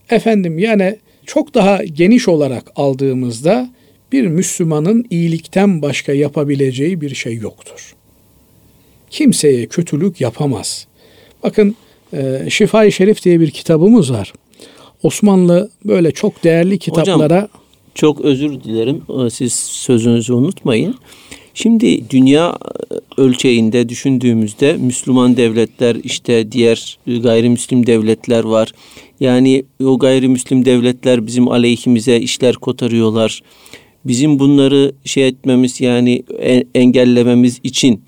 efendim 0.09 0.59
yani 0.59 0.97
çok 1.25 1.53
daha 1.53 1.83
geniş 1.83 2.27
olarak 2.27 2.71
aldığımızda 2.75 3.69
bir 4.13 4.27
Müslümanın 4.27 5.05
iyilikten 5.09 5.81
başka 5.81 6.13
yapabileceği 6.13 7.01
bir 7.01 7.15
şey 7.15 7.35
yoktur. 7.35 7.95
Kimseye 9.09 9.65
kötülük 9.65 10.21
yapamaz. 10.21 10.87
Bakın 11.43 11.75
e, 12.13 12.49
Şifa-i 12.49 12.91
Şerif 12.91 13.23
diye 13.23 13.39
bir 13.39 13.51
kitabımız 13.51 14.11
var. 14.13 14.33
Osmanlı 15.03 15.69
böyle 15.85 16.11
çok 16.11 16.43
değerli 16.43 16.79
kitaplara... 16.79 17.35
Hocam, 17.35 17.49
çok 17.95 18.21
özür 18.21 18.49
dilerim. 18.63 19.01
Siz 19.29 19.53
sözünüzü 19.53 20.33
unutmayın. 20.33 20.95
Şimdi 21.53 22.09
dünya 22.09 22.57
e, 23.17 23.21
ölçeğinde 23.21 23.89
düşündüğümüzde 23.89 24.73
Müslüman 24.73 25.37
devletler 25.37 25.95
işte 26.03 26.51
diğer 26.51 26.97
gayrimüslim 27.07 27.85
devletler 27.87 28.43
var. 28.43 28.71
Yani 29.19 29.65
o 29.83 29.99
gayrimüslim 29.99 30.65
devletler 30.65 31.27
bizim 31.27 31.47
aleyhimize 31.47 32.17
işler 32.17 32.55
kotarıyorlar. 32.55 33.41
Bizim 34.05 34.39
bunları 34.39 34.91
şey 35.05 35.27
etmemiz 35.27 35.81
yani 35.81 36.23
engellememiz 36.75 37.59
için 37.63 38.01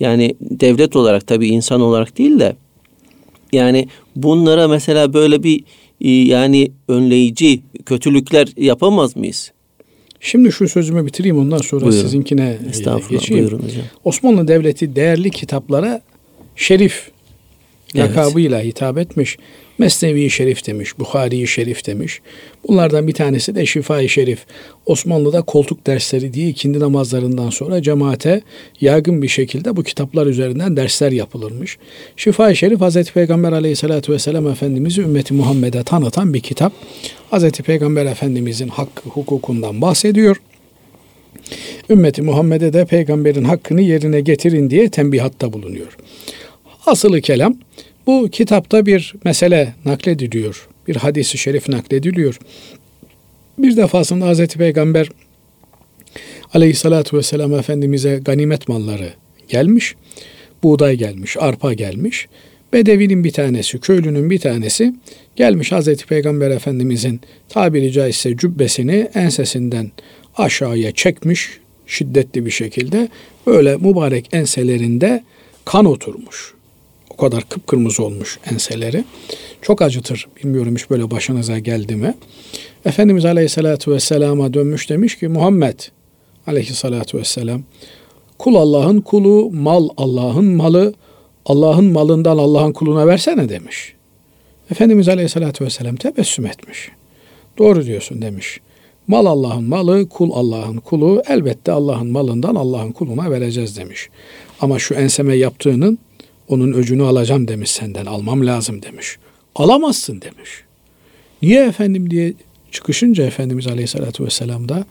yani 0.00 0.34
devlet 0.40 0.96
olarak 0.96 1.26
tabii 1.26 1.48
insan 1.48 1.80
olarak 1.80 2.18
değil 2.18 2.38
de 2.38 2.56
yani 3.52 3.88
bunlara 4.16 4.68
mesela 4.68 5.12
böyle 5.14 5.42
bir 5.42 5.64
e, 6.00 6.10
yani 6.10 6.70
önleyici 6.88 7.60
kötülükler 7.86 8.48
yapamaz 8.56 9.16
mıyız? 9.16 9.52
Şimdi 10.20 10.52
şu 10.52 10.68
sözümü 10.68 11.06
bitireyim 11.06 11.38
ondan 11.38 11.58
sonra 11.58 11.86
buyurun. 11.86 12.02
sizinkine 12.02 12.58
e, 12.86 13.10
geçeyim. 13.10 13.44
Buyurun 13.44 13.64
hocam. 13.64 13.82
Osmanlı 14.04 14.48
Devleti 14.48 14.96
değerli 14.96 15.30
kitaplara 15.30 16.02
şerif 16.56 17.10
evet. 17.94 18.10
lakabıyla 18.10 18.60
hitap 18.60 18.98
etmiş. 18.98 19.38
Mesnevi 19.78 20.30
Şerif 20.30 20.66
demiş, 20.66 20.98
Bukhari 20.98 21.46
Şerif 21.46 21.86
demiş. 21.86 22.20
Bunlardan 22.68 23.06
bir 23.06 23.12
tanesi 23.12 23.54
de 23.54 23.66
Şifa-i 23.66 24.08
Şerif. 24.08 24.38
Osmanlı'da 24.86 25.42
koltuk 25.42 25.86
dersleri 25.86 26.32
diye 26.32 26.48
ikindi 26.48 26.80
namazlarından 26.80 27.50
sonra 27.50 27.82
cemaate 27.82 28.42
yaygın 28.80 29.22
bir 29.22 29.28
şekilde 29.28 29.76
bu 29.76 29.82
kitaplar 29.82 30.26
üzerinden 30.26 30.76
dersler 30.76 31.12
yapılırmış. 31.12 31.78
Şifa-i 32.16 32.56
Şerif 32.56 32.80
Hazreti 32.80 33.12
Peygamber 33.12 33.52
Aleyhisselatü 33.52 34.12
Vesselam 34.12 34.48
Efendimiz'i 34.48 35.00
ümmeti 35.00 35.34
Muhammed'e 35.34 35.82
tanıtan 35.82 36.34
bir 36.34 36.40
kitap. 36.40 36.72
Hazreti 37.30 37.62
Peygamber 37.62 38.06
Efendimiz'in 38.06 38.68
hakkı 38.68 39.08
hukukundan 39.08 39.80
bahsediyor. 39.80 40.36
Ümmeti 41.90 42.22
Muhammed'e 42.22 42.72
de 42.72 42.84
peygamberin 42.84 43.44
hakkını 43.44 43.82
yerine 43.82 44.20
getirin 44.20 44.70
diye 44.70 44.88
tembihatta 44.88 45.52
bulunuyor. 45.52 45.96
Asılı 46.86 47.20
kelam 47.20 47.56
Bu 48.06 48.28
kitapta 48.32 48.86
bir 48.86 49.14
mesele 49.24 49.74
naklediliyor. 49.84 50.68
Bir 50.88 50.96
hadisi 50.96 51.38
şerif 51.38 51.68
naklediliyor. 51.68 52.38
Bir 53.58 53.76
defasında 53.76 54.26
Hazreti 54.26 54.58
Peygamber 54.58 55.08
aleyhissalatu 56.54 57.16
vesselam 57.16 57.54
Efendimiz'e 57.54 58.20
ganimet 58.24 58.68
malları 58.68 59.12
gelmiş. 59.48 59.94
Buğday 60.62 60.96
gelmiş, 60.96 61.36
arpa 61.40 61.72
gelmiş. 61.72 62.26
Bedevinin 62.72 63.24
bir 63.24 63.32
tanesi, 63.32 63.78
köylünün 63.78 64.30
bir 64.30 64.38
tanesi 64.38 64.94
gelmiş 65.36 65.72
Hazreti 65.72 66.06
Peygamber 66.06 66.50
Efendimizin 66.50 67.20
tabiri 67.48 67.92
caizse 67.92 68.36
cübbesini 68.36 69.08
ensesinden 69.14 69.90
aşağıya 70.36 70.92
çekmiş 70.92 71.58
şiddetli 71.86 72.46
bir 72.46 72.50
şekilde. 72.50 73.08
Böyle 73.46 73.76
mübarek 73.76 74.28
enselerinde 74.32 75.24
kan 75.64 75.84
oturmuş. 75.84 76.55
Kadar 77.16 77.48
kıpkırmızı 77.48 78.02
olmuş 78.02 78.38
enseleri. 78.50 79.04
Çok 79.62 79.82
acıtır. 79.82 80.28
Bilmiyorum 80.36 80.74
hiç 80.74 80.90
böyle 80.90 81.10
başınıza 81.10 81.58
geldi 81.58 81.96
mi? 81.96 82.14
Efendimiz 82.84 83.24
Aleyhisselatü 83.24 83.92
Vesselam'a 83.92 84.54
dönmüş 84.54 84.90
demiş 84.90 85.18
ki 85.18 85.28
Muhammed 85.28 85.80
Aleyhisselatü 86.46 87.18
Vesselam 87.18 87.62
kul 88.38 88.54
Allah'ın 88.54 89.00
kulu, 89.00 89.50
mal 89.50 89.88
Allah'ın 89.96 90.44
malı, 90.44 90.94
Allah'ın 91.46 91.84
malından 91.84 92.38
Allah'ın 92.38 92.72
kuluna 92.72 93.06
versene 93.06 93.48
demiş. 93.48 93.94
Efendimiz 94.70 95.08
Aleyhisselatü 95.08 95.64
Vesselam 95.64 95.96
tebessüm 95.96 96.46
etmiş. 96.46 96.90
Doğru 97.58 97.84
diyorsun 97.84 98.22
demiş. 98.22 98.60
Mal 99.08 99.26
Allah'ın 99.26 99.64
malı, 99.64 100.08
kul 100.08 100.30
Allah'ın 100.34 100.76
kulu. 100.76 101.22
Elbette 101.28 101.72
Allah'ın 101.72 102.10
malından 102.10 102.54
Allah'ın 102.54 102.92
kuluna 102.92 103.30
vereceğiz 103.30 103.78
demiş. 103.78 104.08
Ama 104.60 104.78
şu 104.78 104.94
enseme 104.94 105.36
yaptığının 105.36 105.98
onun 106.48 106.72
öcünü 106.72 107.02
alacağım 107.02 107.48
demiş 107.48 107.70
senden. 107.70 108.06
Almam 108.06 108.46
lazım 108.46 108.82
demiş. 108.82 109.16
Alamazsın 109.54 110.20
demiş. 110.20 110.50
Niye 111.42 111.66
efendim 111.66 112.10
diye 112.10 112.34
çıkışınca 112.70 113.24
Efendimiz 113.24 113.66
Aleyhisselatü 113.66 114.24
Vesselam 114.24 114.68
da 114.68 114.84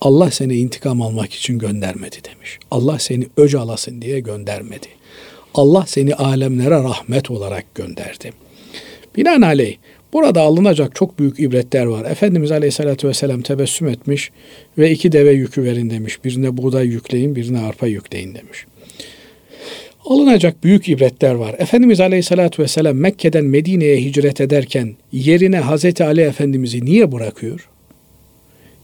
Allah 0.00 0.30
seni 0.30 0.56
intikam 0.56 1.02
almak 1.02 1.32
için 1.32 1.58
göndermedi 1.58 2.16
demiş. 2.32 2.58
Allah 2.70 2.98
seni 2.98 3.26
öc 3.36 3.58
alasın 3.58 4.02
diye 4.02 4.20
göndermedi. 4.20 4.86
Allah 5.54 5.84
seni 5.86 6.14
alemlere 6.14 6.82
rahmet 6.82 7.30
olarak 7.30 7.74
gönderdi. 7.74 8.32
Binaenaleyh 9.16 9.76
burada 10.12 10.40
alınacak 10.40 10.94
çok 10.94 11.18
büyük 11.18 11.40
ibretler 11.40 11.86
var. 11.86 12.10
Efendimiz 12.10 12.52
Aleyhisselatü 12.52 13.08
Vesselam 13.08 13.42
tebessüm 13.42 13.88
etmiş 13.88 14.30
ve 14.78 14.90
iki 14.90 15.12
deve 15.12 15.32
yükü 15.32 15.64
verin 15.64 15.90
demiş. 15.90 16.24
Birine 16.24 16.56
buğday 16.56 16.86
yükleyin, 16.86 17.36
birine 17.36 17.60
arpa 17.60 17.86
yükleyin 17.86 18.34
demiş. 18.34 18.66
Alınacak 20.06 20.64
büyük 20.64 20.88
ibretler 20.88 21.34
var. 21.34 21.54
Efendimiz 21.58 22.00
Aleyhisselatü 22.00 22.62
Vesselam 22.62 22.96
Mekke'den 22.96 23.44
Medine'ye 23.44 24.00
hicret 24.00 24.40
ederken 24.40 24.94
yerine 25.12 25.58
Hazreti 25.58 26.04
Ali 26.04 26.20
Efendimiz'i 26.20 26.84
niye 26.84 27.12
bırakıyor? 27.12 27.68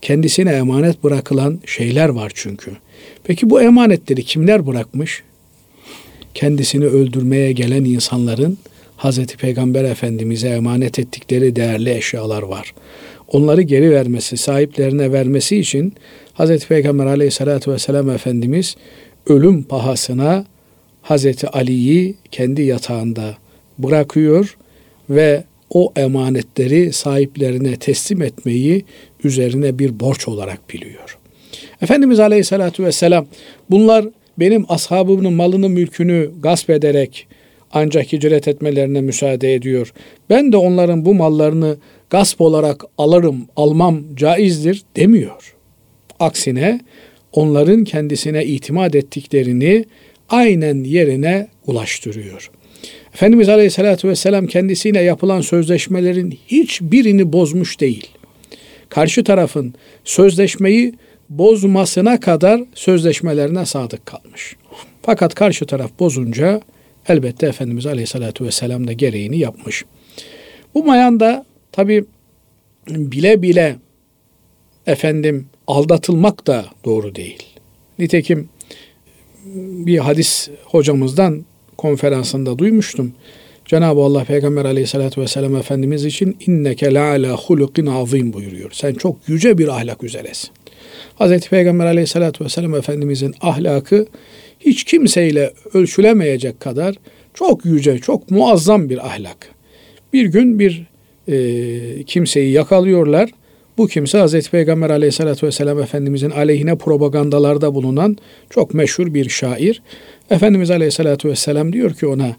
Kendisine 0.01 0.51
emanet 0.51 1.03
bırakılan 1.03 1.59
şeyler 1.65 2.09
var 2.09 2.31
çünkü. 2.35 2.71
Peki 3.23 3.49
bu 3.49 3.61
emanetleri 3.61 4.23
kimler 4.23 4.67
bırakmış? 4.67 5.23
Kendisini 6.33 6.85
öldürmeye 6.85 7.51
gelen 7.51 7.83
insanların 7.83 8.57
Hazreti 8.97 9.37
Peygamber 9.37 9.83
Efendimiz'e 9.83 10.49
emanet 10.49 10.99
ettikleri 10.99 11.55
değerli 11.55 11.93
eşyalar 11.93 12.43
var. 12.43 12.73
Onları 13.27 13.61
geri 13.61 13.91
vermesi, 13.91 14.37
sahiplerine 14.37 15.11
vermesi 15.11 15.57
için 15.57 15.93
Hazreti 16.33 16.67
Peygamber 16.67 17.05
Aleyhisselatü 17.05 17.71
Vesselam 17.71 18.09
Efendimiz 18.09 18.75
ölüm 19.27 19.63
pahasına 19.63 20.45
Hazreti 21.01 21.47
Ali'yi 21.47 22.15
kendi 22.31 22.61
yatağında 22.61 23.37
bırakıyor 23.77 24.57
ve 25.09 25.43
o 25.69 25.93
emanetleri 25.95 26.93
sahiplerine 26.93 27.75
teslim 27.75 28.21
etmeyi 28.21 28.85
üzerine 29.23 29.79
bir 29.79 29.99
borç 29.99 30.27
olarak 30.27 30.69
biliyor. 30.73 31.17
Efendimiz 31.81 32.19
Aleyhisselatü 32.19 32.83
Vesselam 32.83 33.25
bunlar 33.69 34.05
benim 34.37 34.65
ashabımın 34.69 35.33
malını 35.33 35.69
mülkünü 35.69 36.31
gasp 36.41 36.69
ederek 36.69 37.27
ancak 37.71 38.13
hicret 38.13 38.47
etmelerine 38.47 39.01
müsaade 39.01 39.53
ediyor. 39.53 39.93
Ben 40.29 40.51
de 40.51 40.57
onların 40.57 41.05
bu 41.05 41.13
mallarını 41.13 41.77
gasp 42.09 42.41
olarak 42.41 42.83
alırım, 42.97 43.45
almam 43.55 44.03
caizdir 44.15 44.83
demiyor. 44.95 45.55
Aksine 46.19 46.79
onların 47.31 47.83
kendisine 47.83 48.45
itimat 48.45 48.95
ettiklerini 48.95 49.85
aynen 50.29 50.83
yerine 50.83 51.47
ulaştırıyor. 51.65 52.51
Efendimiz 53.13 53.49
Aleyhisselatü 53.49 54.09
Vesselam 54.09 54.47
kendisiyle 54.47 55.01
yapılan 55.01 55.41
sözleşmelerin 55.41 56.39
hiçbirini 56.47 57.33
bozmuş 57.33 57.79
değil. 57.79 58.07
Karşı 58.89 59.23
tarafın 59.23 59.73
sözleşmeyi 60.03 60.93
bozmasına 61.29 62.19
kadar 62.19 62.61
sözleşmelerine 62.75 63.65
sadık 63.65 64.05
kalmış. 64.05 64.55
Fakat 65.01 65.35
karşı 65.35 65.65
taraf 65.65 65.91
bozunca 65.99 66.61
elbette 67.07 67.47
Efendimiz 67.47 67.85
Aleyhisselatü 67.85 68.45
Vesselam 68.45 68.87
da 68.87 68.93
gereğini 68.93 69.39
yapmış. 69.39 69.85
Bu 70.73 70.83
mayan 70.83 71.19
da 71.19 71.45
tabi 71.71 72.05
bile 72.87 73.41
bile 73.41 73.75
efendim 74.87 75.47
aldatılmak 75.67 76.47
da 76.47 76.65
doğru 76.85 77.15
değil. 77.15 77.43
Nitekim 77.99 78.49
bir 79.85 79.97
hadis 79.97 80.49
hocamızdan 80.65 81.45
konferansında 81.77 82.57
duymuştum. 82.57 83.13
Cenab-ı 83.65 84.01
Allah 84.01 84.23
Peygamber 84.23 84.65
aleyhissalatü 84.65 85.21
vesselam 85.21 85.55
Efendimiz 85.55 86.05
için 86.05 86.37
inneke 86.47 86.93
la 86.93 87.09
ala 87.09 87.37
hulukin 87.37 87.85
azim 87.85 88.33
buyuruyor. 88.33 88.71
Sen 88.73 88.93
çok 88.93 89.17
yüce 89.27 89.57
bir 89.57 89.67
ahlak 89.67 90.03
üzeresin. 90.03 90.49
Hazreti 91.15 91.49
Peygamber 91.49 91.85
aleyhissalatü 91.85 92.45
vesselam 92.45 92.75
Efendimizin 92.75 93.35
ahlakı 93.41 94.05
hiç 94.59 94.83
kimseyle 94.83 95.53
ölçülemeyecek 95.73 96.59
kadar 96.59 96.95
çok 97.33 97.65
yüce, 97.65 97.99
çok 97.99 98.31
muazzam 98.31 98.89
bir 98.89 99.07
ahlak. 99.07 99.49
Bir 100.13 100.25
gün 100.25 100.59
bir 100.59 100.85
e, 101.27 102.03
kimseyi 102.03 102.51
yakalıyorlar. 102.51 103.29
Bu 103.79 103.87
kimse 103.87 104.17
Hazreti 104.17 104.51
Peygamber 104.51 104.89
aleyhissalatü 104.89 105.47
vesselam 105.47 105.79
Efendimizin 105.79 106.29
aleyhine 106.29 106.75
propagandalarda 106.75 107.75
bulunan 107.75 108.17
çok 108.49 108.73
meşhur 108.73 109.13
bir 109.13 109.29
şair. 109.29 109.81
Efendimiz 110.29 110.71
aleyhissalatü 110.71 111.29
vesselam 111.29 111.73
diyor 111.73 111.93
ki 111.93 112.07
ona 112.07 112.35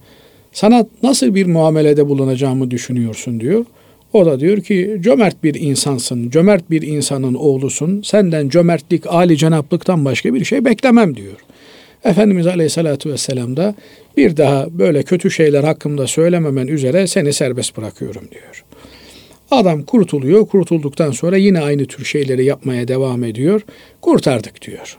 sana 0.53 0.87
nasıl 1.03 1.35
bir 1.35 1.47
muamelede 1.47 2.09
bulunacağımı 2.09 2.71
düşünüyorsun 2.71 3.41
diyor. 3.41 3.65
O 4.13 4.27
da 4.27 4.41
diyor 4.41 4.61
ki 4.61 4.99
cömert 5.01 5.45
bir 5.45 5.55
insansın, 5.55 6.31
cömert 6.31 6.71
bir 6.71 6.83
insanın 6.83 7.35
oğlusun. 7.35 8.03
Senden 8.03 8.49
cömertlik, 8.49 9.07
âli 9.07 9.37
cenaplıktan 9.37 10.05
başka 10.05 10.35
bir 10.35 10.45
şey 10.45 10.65
beklemem 10.65 11.17
diyor. 11.17 11.37
Efendimiz 12.05 12.47
Aleyhisselatü 12.47 13.13
Vesselam 13.13 13.57
da 13.57 13.75
bir 14.17 14.37
daha 14.37 14.79
böyle 14.79 15.03
kötü 15.03 15.31
şeyler 15.31 15.65
hakkımda 15.65 16.07
söylememen 16.07 16.67
üzere 16.67 17.07
seni 17.07 17.33
serbest 17.33 17.77
bırakıyorum 17.77 18.25
diyor. 18.31 18.60
Adam 19.51 19.83
kurtuluyor. 19.83 20.47
Kurtulduktan 20.47 21.11
sonra 21.11 21.37
yine 21.37 21.61
aynı 21.61 21.87
tür 21.87 22.05
şeyleri 22.05 22.45
yapmaya 22.45 22.89
devam 22.89 23.25
ediyor. 23.25 23.61
Kurtardık 24.01 24.63
diyor. 24.63 24.99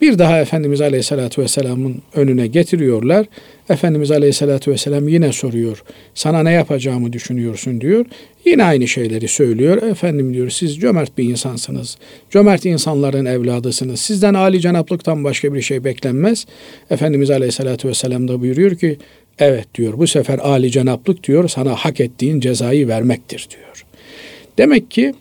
Bir 0.00 0.18
daha 0.18 0.40
Efendimiz 0.40 0.80
Aleyhisselatü 0.80 1.42
Vesselam'ın 1.42 2.02
önüne 2.14 2.46
getiriyorlar. 2.46 3.26
Efendimiz 3.68 4.10
Aleyhisselatü 4.10 4.70
Vesselam 4.70 5.08
yine 5.08 5.32
soruyor. 5.32 5.82
Sana 6.14 6.42
ne 6.42 6.52
yapacağımı 6.52 7.12
düşünüyorsun 7.12 7.80
diyor. 7.80 8.06
Yine 8.44 8.64
aynı 8.64 8.88
şeyleri 8.88 9.28
söylüyor. 9.28 9.82
Efendim 9.82 10.34
diyor 10.34 10.50
siz 10.50 10.76
cömert 10.80 11.18
bir 11.18 11.24
insansınız. 11.24 11.98
Cömert 12.30 12.64
insanların 12.64 13.24
evladısınız. 13.24 14.00
Sizden 14.00 14.34
âli 14.34 14.60
cenaplıktan 14.60 15.24
başka 15.24 15.54
bir 15.54 15.62
şey 15.62 15.84
beklenmez. 15.84 16.46
Efendimiz 16.90 17.30
Aleyhisselatü 17.30 17.88
Vesselam 17.88 18.28
da 18.28 18.40
buyuruyor 18.40 18.74
ki 18.74 18.98
evet 19.38 19.74
diyor 19.74 19.98
bu 19.98 20.06
sefer 20.06 20.38
âli 20.38 20.70
cenaplık 20.70 21.24
diyor 21.24 21.48
sana 21.48 21.74
hak 21.74 22.00
ettiğin 22.00 22.40
cezayı 22.40 22.88
vermektir 22.88 23.48
diyor. 23.50 23.84
Demek 24.58 24.90
ki 24.90 25.14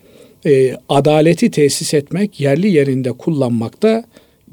e, 0.45 0.75
adaleti 0.89 1.51
tesis 1.51 1.93
etmek, 1.93 2.39
yerli 2.39 2.71
yerinde 2.71 3.11
kullanmakta 3.11 4.03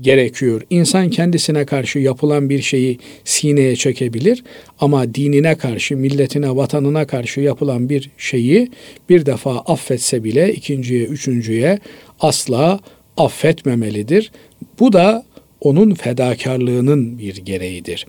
gerekiyor. 0.01 0.63
İnsan 0.71 1.11
kendisine 1.11 1.65
karşı 1.65 1.99
yapılan 1.99 2.51
bir 2.51 2.63
şeyi 2.63 2.99
sineye 3.25 3.77
çekebilir 3.77 4.45
ama 4.81 5.15
dinine 5.15 5.55
karşı, 5.55 5.97
milletine, 5.97 6.57
vatanına 6.57 7.07
karşı 7.07 7.41
yapılan 7.41 7.89
bir 7.89 8.11
şeyi 8.19 8.71
bir 9.09 9.27
defa 9.27 9.59
affetse 9.59 10.25
bile 10.25 10.55
ikinciye, 10.55 11.05
üçüncüye 11.05 11.79
asla 12.21 12.81
affetmemelidir. 13.17 14.33
Bu 14.81 14.93
da 14.93 15.25
onun 15.61 15.95
fedakarlığının 15.95 17.19
bir 17.19 17.37
gereğidir. 17.37 18.07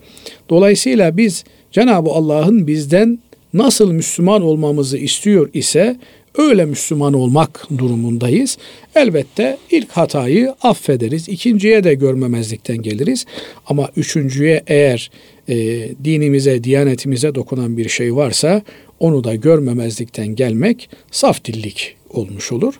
Dolayısıyla 0.50 1.18
biz 1.18 1.44
Cenab-ı 1.72 2.10
Allah'ın 2.10 2.68
bizden 2.68 3.20
nasıl 3.54 3.92
Müslüman 3.92 4.42
olmamızı 4.42 4.98
istiyor 4.98 5.50
ise 5.54 5.98
öyle 6.38 6.66
Müslüman 6.66 7.14
olmak 7.14 7.68
durumundayız. 7.78 8.58
Elbette 8.96 9.58
ilk 9.72 9.92
hatayı 9.92 10.54
affederiz. 10.62 11.30
ikinciye 11.30 11.84
de 11.84 11.94
görmemezlikten 11.94 12.78
geliriz. 12.78 13.26
Ama 13.68 13.90
üçüncüye 13.96 14.64
eğer 14.68 15.12
e, 15.50 15.56
dinimize, 16.04 16.64
diyanetimize 16.64 17.36
dokunan 17.36 17.78
bir 17.78 17.90
şey 17.90 18.16
varsa 18.16 18.62
onu 19.00 19.24
da 19.24 19.36
görmemezlikten 19.36 20.28
gelmek 20.28 20.90
saf 21.12 21.46
dillik 21.46 21.96
olmuş 22.10 22.52
olur. 22.52 22.74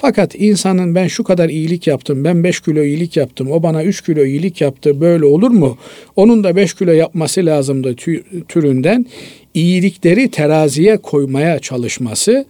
Fakat 0.00 0.34
insanın 0.34 0.94
ben 0.94 1.06
şu 1.06 1.24
kadar 1.24 1.48
iyilik 1.48 1.86
yaptım, 1.86 2.24
ben 2.24 2.44
5 2.44 2.60
kilo 2.60 2.82
iyilik 2.82 3.16
yaptım, 3.16 3.50
o 3.50 3.62
bana 3.62 3.84
3 3.84 4.04
kilo 4.04 4.24
iyilik 4.24 4.60
yaptı, 4.60 5.00
böyle 5.00 5.24
olur 5.24 5.50
mu? 5.50 5.78
Onun 6.16 6.44
da 6.44 6.56
5 6.56 6.74
kilo 6.74 6.92
yapması 6.92 7.46
lazımdı 7.46 7.96
türünden 8.48 9.06
iyilikleri 9.54 10.30
teraziye 10.30 10.96
koymaya 10.96 11.58
çalışması 11.58 12.44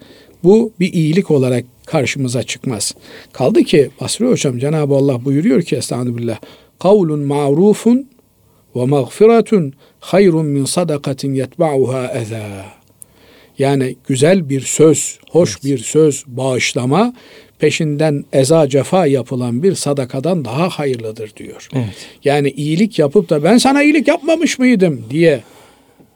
bu 0.44 0.72
bir 0.80 0.92
iyilik 0.92 1.30
olarak 1.30 1.64
karşımıza 1.86 2.42
çıkmaz. 2.42 2.94
Kaldı 3.32 3.62
ki 3.62 3.90
Basri 4.00 4.26
Hocam 4.26 4.58
Cenab-ı 4.58 4.94
Allah 4.94 5.24
buyuruyor 5.24 5.62
ki 5.62 5.76
Estağfirullah 5.76 6.38
kavlun 6.78 7.20
ma'rufun 7.20 8.08
ve 8.76 8.84
mağfiratun 8.84 9.72
hayrun 10.00 10.46
min 10.46 10.64
sadakatin 10.64 11.34
yetba'uha 11.34 12.12
eza. 12.12 12.77
Yani 13.58 13.96
güzel 14.08 14.48
bir 14.48 14.60
söz, 14.60 15.18
hoş 15.30 15.50
evet. 15.50 15.64
bir 15.64 15.78
söz, 15.78 16.24
bağışlama 16.26 17.14
peşinden 17.58 18.24
eza 18.32 18.68
cefa 18.68 19.06
yapılan 19.06 19.62
bir 19.62 19.74
sadakadan 19.74 20.44
daha 20.44 20.68
hayırlıdır 20.68 21.32
diyor. 21.36 21.68
Evet. 21.74 22.06
Yani 22.24 22.50
iyilik 22.50 22.98
yapıp 22.98 23.30
da 23.30 23.44
ben 23.44 23.58
sana 23.58 23.82
iyilik 23.82 24.08
yapmamış 24.08 24.58
mıydım 24.58 25.04
diye 25.10 25.42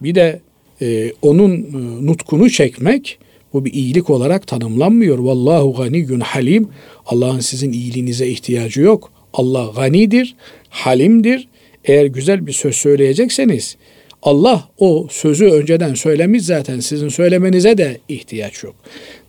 bir 0.01 0.14
de 0.14 0.40
e, 0.82 1.12
onun 1.22 1.57
e, 1.57 2.07
nutkunu 2.07 2.51
çekmek 2.51 3.18
bu 3.53 3.64
bir 3.64 3.72
iyilik 3.72 4.11
olarak 4.11 4.47
tanımlanmıyor. 4.47 5.18
Vallahu 5.18 5.74
ganiyyun 5.74 6.20
halim. 6.20 6.68
Allah'ın 7.07 7.40
sizin 7.40 7.72
iyiliğinize 7.72 8.26
ihtiyacı 8.26 8.80
yok. 8.80 9.12
Allah 9.32 9.72
ganidir, 9.76 10.34
halimdir. 10.68 11.49
Eğer 11.84 12.07
güzel 12.07 12.47
bir 12.47 12.53
söz 12.53 12.76
söyleyecekseniz 12.76 13.76
Allah 14.23 14.68
o 14.79 15.07
sözü 15.11 15.45
önceden 15.45 15.95
söylemiş 15.95 16.43
zaten 16.43 16.81
sizin 16.81 17.09
söylemenize 17.09 17.79
de 17.79 17.99
ihtiyaç 18.09 18.64
yok. 18.64 18.75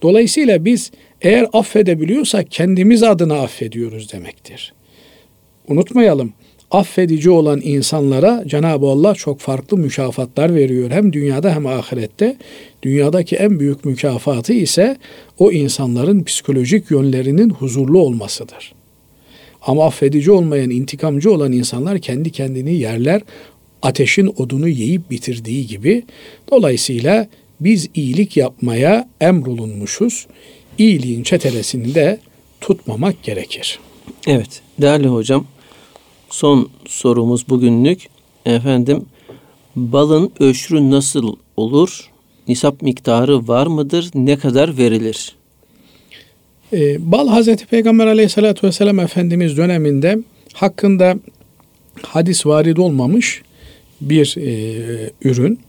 Dolayısıyla 0.01 0.65
biz 0.65 0.91
eğer 1.21 1.47
affedebiliyorsak 1.53 2.51
kendimiz 2.51 3.03
adına 3.03 3.39
affediyoruz 3.39 4.13
demektir. 4.13 4.73
Unutmayalım 5.67 6.33
affedici 6.73 7.29
olan 7.29 7.61
insanlara 7.63 8.43
Cenab-ı 8.47 8.85
Allah 8.85 9.15
çok 9.15 9.39
farklı 9.39 9.77
mükafatlar 9.77 10.55
veriyor. 10.55 10.91
Hem 10.91 11.13
dünyada 11.13 11.55
hem 11.55 11.67
ahirette. 11.67 12.37
Dünyadaki 12.83 13.35
en 13.35 13.59
büyük 13.59 13.85
mükafatı 13.85 14.53
ise 14.53 14.97
o 15.39 15.51
insanların 15.51 16.23
psikolojik 16.23 16.91
yönlerinin 16.91 17.49
huzurlu 17.49 17.99
olmasıdır. 17.99 18.73
Ama 19.61 19.85
affedici 19.85 20.31
olmayan, 20.31 20.69
intikamcı 20.69 21.31
olan 21.31 21.51
insanlar 21.51 21.99
kendi 21.99 22.31
kendini 22.31 22.73
yerler, 22.73 23.21
ateşin 23.83 24.33
odunu 24.37 24.67
yiyip 24.67 25.11
bitirdiği 25.11 25.67
gibi. 25.67 26.03
Dolayısıyla 26.51 27.27
biz 27.59 27.89
iyilik 27.95 28.37
yapmaya 28.37 29.09
emrolunmuşuz. 29.21 30.27
İyiliğin 30.77 31.23
çetelesini 31.23 31.95
de 31.95 32.19
tutmamak 32.61 33.23
gerekir. 33.23 33.79
Evet 34.27 34.61
değerli 34.81 35.07
hocam 35.07 35.45
son 36.29 36.69
sorumuz 36.87 37.49
bugünlük. 37.49 38.07
Efendim 38.45 39.05
balın 39.75 40.31
öşrü 40.39 40.91
nasıl 40.91 41.35
olur? 41.57 42.09
Nisap 42.47 42.81
miktarı 42.81 43.47
var 43.47 43.67
mıdır? 43.67 44.09
Ne 44.15 44.37
kadar 44.37 44.77
verilir? 44.77 45.35
Ee, 46.73 47.11
bal 47.11 47.27
Hazreti 47.27 47.65
Peygamber 47.65 48.07
aleyhissalatü 48.07 48.67
vesselam 48.67 48.99
Efendimiz 48.99 49.57
döneminde 49.57 50.19
hakkında 50.53 51.15
hadis 52.01 52.45
varid 52.45 52.77
olmamış 52.77 53.41
bir 54.09 54.35
e, 54.37 55.09
ürün. 55.21 55.59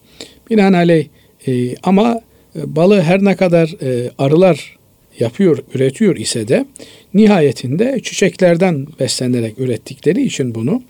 Binaenaleyh 0.50 1.06
e, 1.46 1.74
ama 1.82 2.20
balı 2.54 3.00
her 3.00 3.24
ne 3.24 3.36
kadar 3.36 3.74
e, 3.82 4.10
arılar 4.18 4.76
yapıyor, 5.20 5.58
üretiyor 5.74 6.16
ise 6.16 6.48
de 6.48 6.66
nihayetinde 7.14 8.00
çiçeklerden 8.02 8.86
beslenerek 9.00 9.58
ürettikleri 9.58 10.22
için 10.22 10.54
bunu 10.54 10.82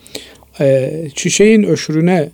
e, 0.61 0.91
çiçeğin 1.15 1.63
öşürüne 1.63 2.29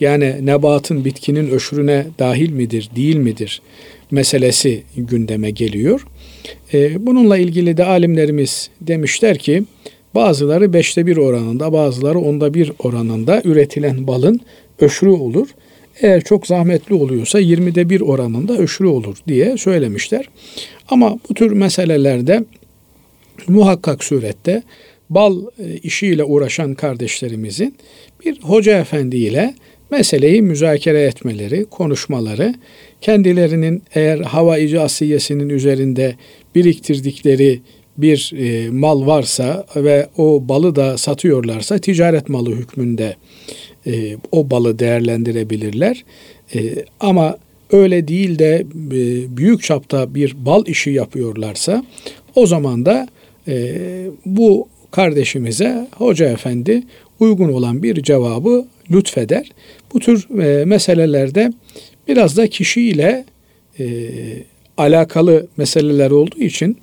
yani 0.00 0.46
nebatın, 0.46 1.04
bitkinin 1.04 1.50
öşürüne 1.50 2.06
dahil 2.18 2.50
midir, 2.52 2.90
değil 2.96 3.16
midir 3.16 3.62
meselesi 4.10 4.82
gündeme 4.96 5.50
geliyor. 5.50 6.06
E, 6.74 7.06
bununla 7.06 7.38
ilgili 7.38 7.76
de 7.76 7.84
alimlerimiz 7.84 8.70
demişler 8.80 9.38
ki 9.38 9.62
bazıları 10.14 10.72
beşte 10.72 11.06
bir 11.06 11.16
oranında, 11.16 11.72
bazıları 11.72 12.18
onda 12.18 12.54
bir 12.54 12.72
oranında 12.78 13.42
üretilen 13.44 14.06
balın 14.06 14.40
öşrü 14.80 15.08
olur. 15.08 15.48
Eğer 16.00 16.24
çok 16.24 16.46
zahmetli 16.46 16.94
oluyorsa 16.94 17.40
20'de 17.40 17.90
bir 17.90 18.00
oranında 18.00 18.58
öşrü 18.58 18.86
olur 18.86 19.16
diye 19.28 19.56
söylemişler. 19.56 20.28
Ama 20.88 21.18
bu 21.28 21.34
tür 21.34 21.52
meselelerde 21.52 22.44
muhakkak 23.48 24.04
surette 24.04 24.62
bal 25.10 25.42
e, 25.58 25.76
işiyle 25.76 26.24
uğraşan 26.24 26.74
kardeşlerimizin 26.74 27.74
bir 28.24 28.40
hoca 28.40 28.78
efendi 28.78 29.16
ile 29.16 29.54
meseleyi 29.90 30.42
müzakere 30.42 31.02
etmeleri, 31.02 31.64
konuşmaları, 31.64 32.54
kendilerinin 33.00 33.82
eğer 33.94 34.18
hava 34.18 34.56
asiyesinin 34.80 35.48
üzerinde 35.48 36.14
biriktirdikleri 36.54 37.60
bir 37.96 38.32
e, 38.36 38.70
mal 38.70 39.06
varsa 39.06 39.66
ve 39.76 40.08
o 40.16 40.48
balı 40.48 40.76
da 40.76 40.98
satıyorlarsa 40.98 41.78
ticaret 41.78 42.28
malı 42.28 42.50
hükmünde 42.50 43.16
e, 43.86 44.16
o 44.32 44.50
balı 44.50 44.78
değerlendirebilirler. 44.78 46.04
E, 46.54 46.84
ama 47.00 47.38
öyle 47.72 48.08
değil 48.08 48.38
de 48.38 48.66
e, 48.92 49.36
büyük 49.36 49.62
çapta 49.62 50.14
bir 50.14 50.46
bal 50.46 50.66
işi 50.66 50.90
yapıyorlarsa 50.90 51.84
o 52.34 52.46
zaman 52.46 52.86
da 52.86 53.08
e, 53.48 53.76
bu 54.26 54.68
kardeşimize 54.90 55.88
hoca 55.96 56.28
efendi 56.28 56.82
uygun 57.20 57.52
olan 57.52 57.82
bir 57.82 58.02
cevabı 58.02 58.64
lütfeder. 58.90 59.52
Bu 59.94 59.98
tür 59.98 60.40
e, 60.42 60.64
meselelerde 60.64 61.52
biraz 62.08 62.36
da 62.36 62.46
kişiyle 62.46 63.24
e, 63.78 63.84
alakalı 64.76 65.46
meseleler 65.56 66.10
olduğu 66.10 66.38
için 66.38 66.78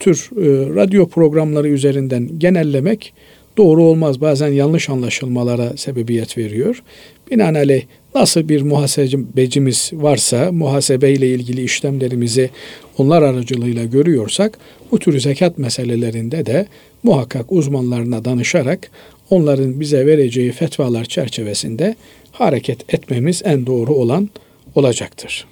tür 0.00 0.30
e, 0.36 0.74
radyo 0.74 1.08
programları 1.08 1.68
üzerinden 1.68 2.38
genellemek 2.38 3.12
doğru 3.56 3.82
olmaz. 3.82 4.20
Bazen 4.20 4.48
yanlış 4.48 4.88
anlaşılmalara 4.88 5.76
sebebiyet 5.76 6.38
veriyor. 6.38 6.82
Binaenaleyh 7.30 7.82
nasıl 8.14 8.48
bir 8.48 8.62
muhasebecimiz 8.62 9.90
varsa 9.92 10.52
muhasebeyle 10.52 11.28
ilgili 11.28 11.62
işlemlerimizi 11.62 12.50
onlar 12.98 13.22
aracılığıyla 13.22 13.84
görüyorsak 13.84 14.58
bu 14.92 14.98
tür 14.98 15.20
zekat 15.20 15.58
meselelerinde 15.58 16.46
de 16.46 16.66
muhakkak 17.02 17.52
uzmanlarına 17.52 18.24
danışarak 18.24 18.90
onların 19.30 19.80
bize 19.80 20.06
vereceği 20.06 20.52
fetvalar 20.52 21.04
çerçevesinde 21.04 21.94
hareket 22.32 22.94
etmemiz 22.94 23.42
en 23.44 23.66
doğru 23.66 23.94
olan 23.94 24.28
olacaktır. 24.74 25.46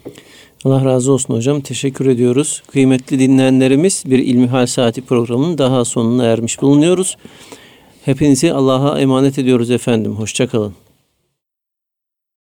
Allah 0.64 0.84
razı 0.84 1.12
olsun 1.12 1.34
hocam. 1.34 1.61
Teşekkür 1.61 2.06
ediyoruz. 2.06 2.62
Kıymetli 2.70 3.18
dinleyenlerimiz 3.18 4.04
bir 4.06 4.18
İlmihal 4.18 4.66
Saati 4.66 5.02
programının 5.02 5.59
daha 5.59 5.84
sonuna 5.84 6.24
ermiş 6.24 6.62
bulunuyoruz. 6.62 7.16
Hepinizi 8.04 8.52
Allah'a 8.52 9.00
emanet 9.00 9.38
ediyoruz 9.38 9.70
efendim. 9.70 10.12
Hoşçakalın. 10.12 10.74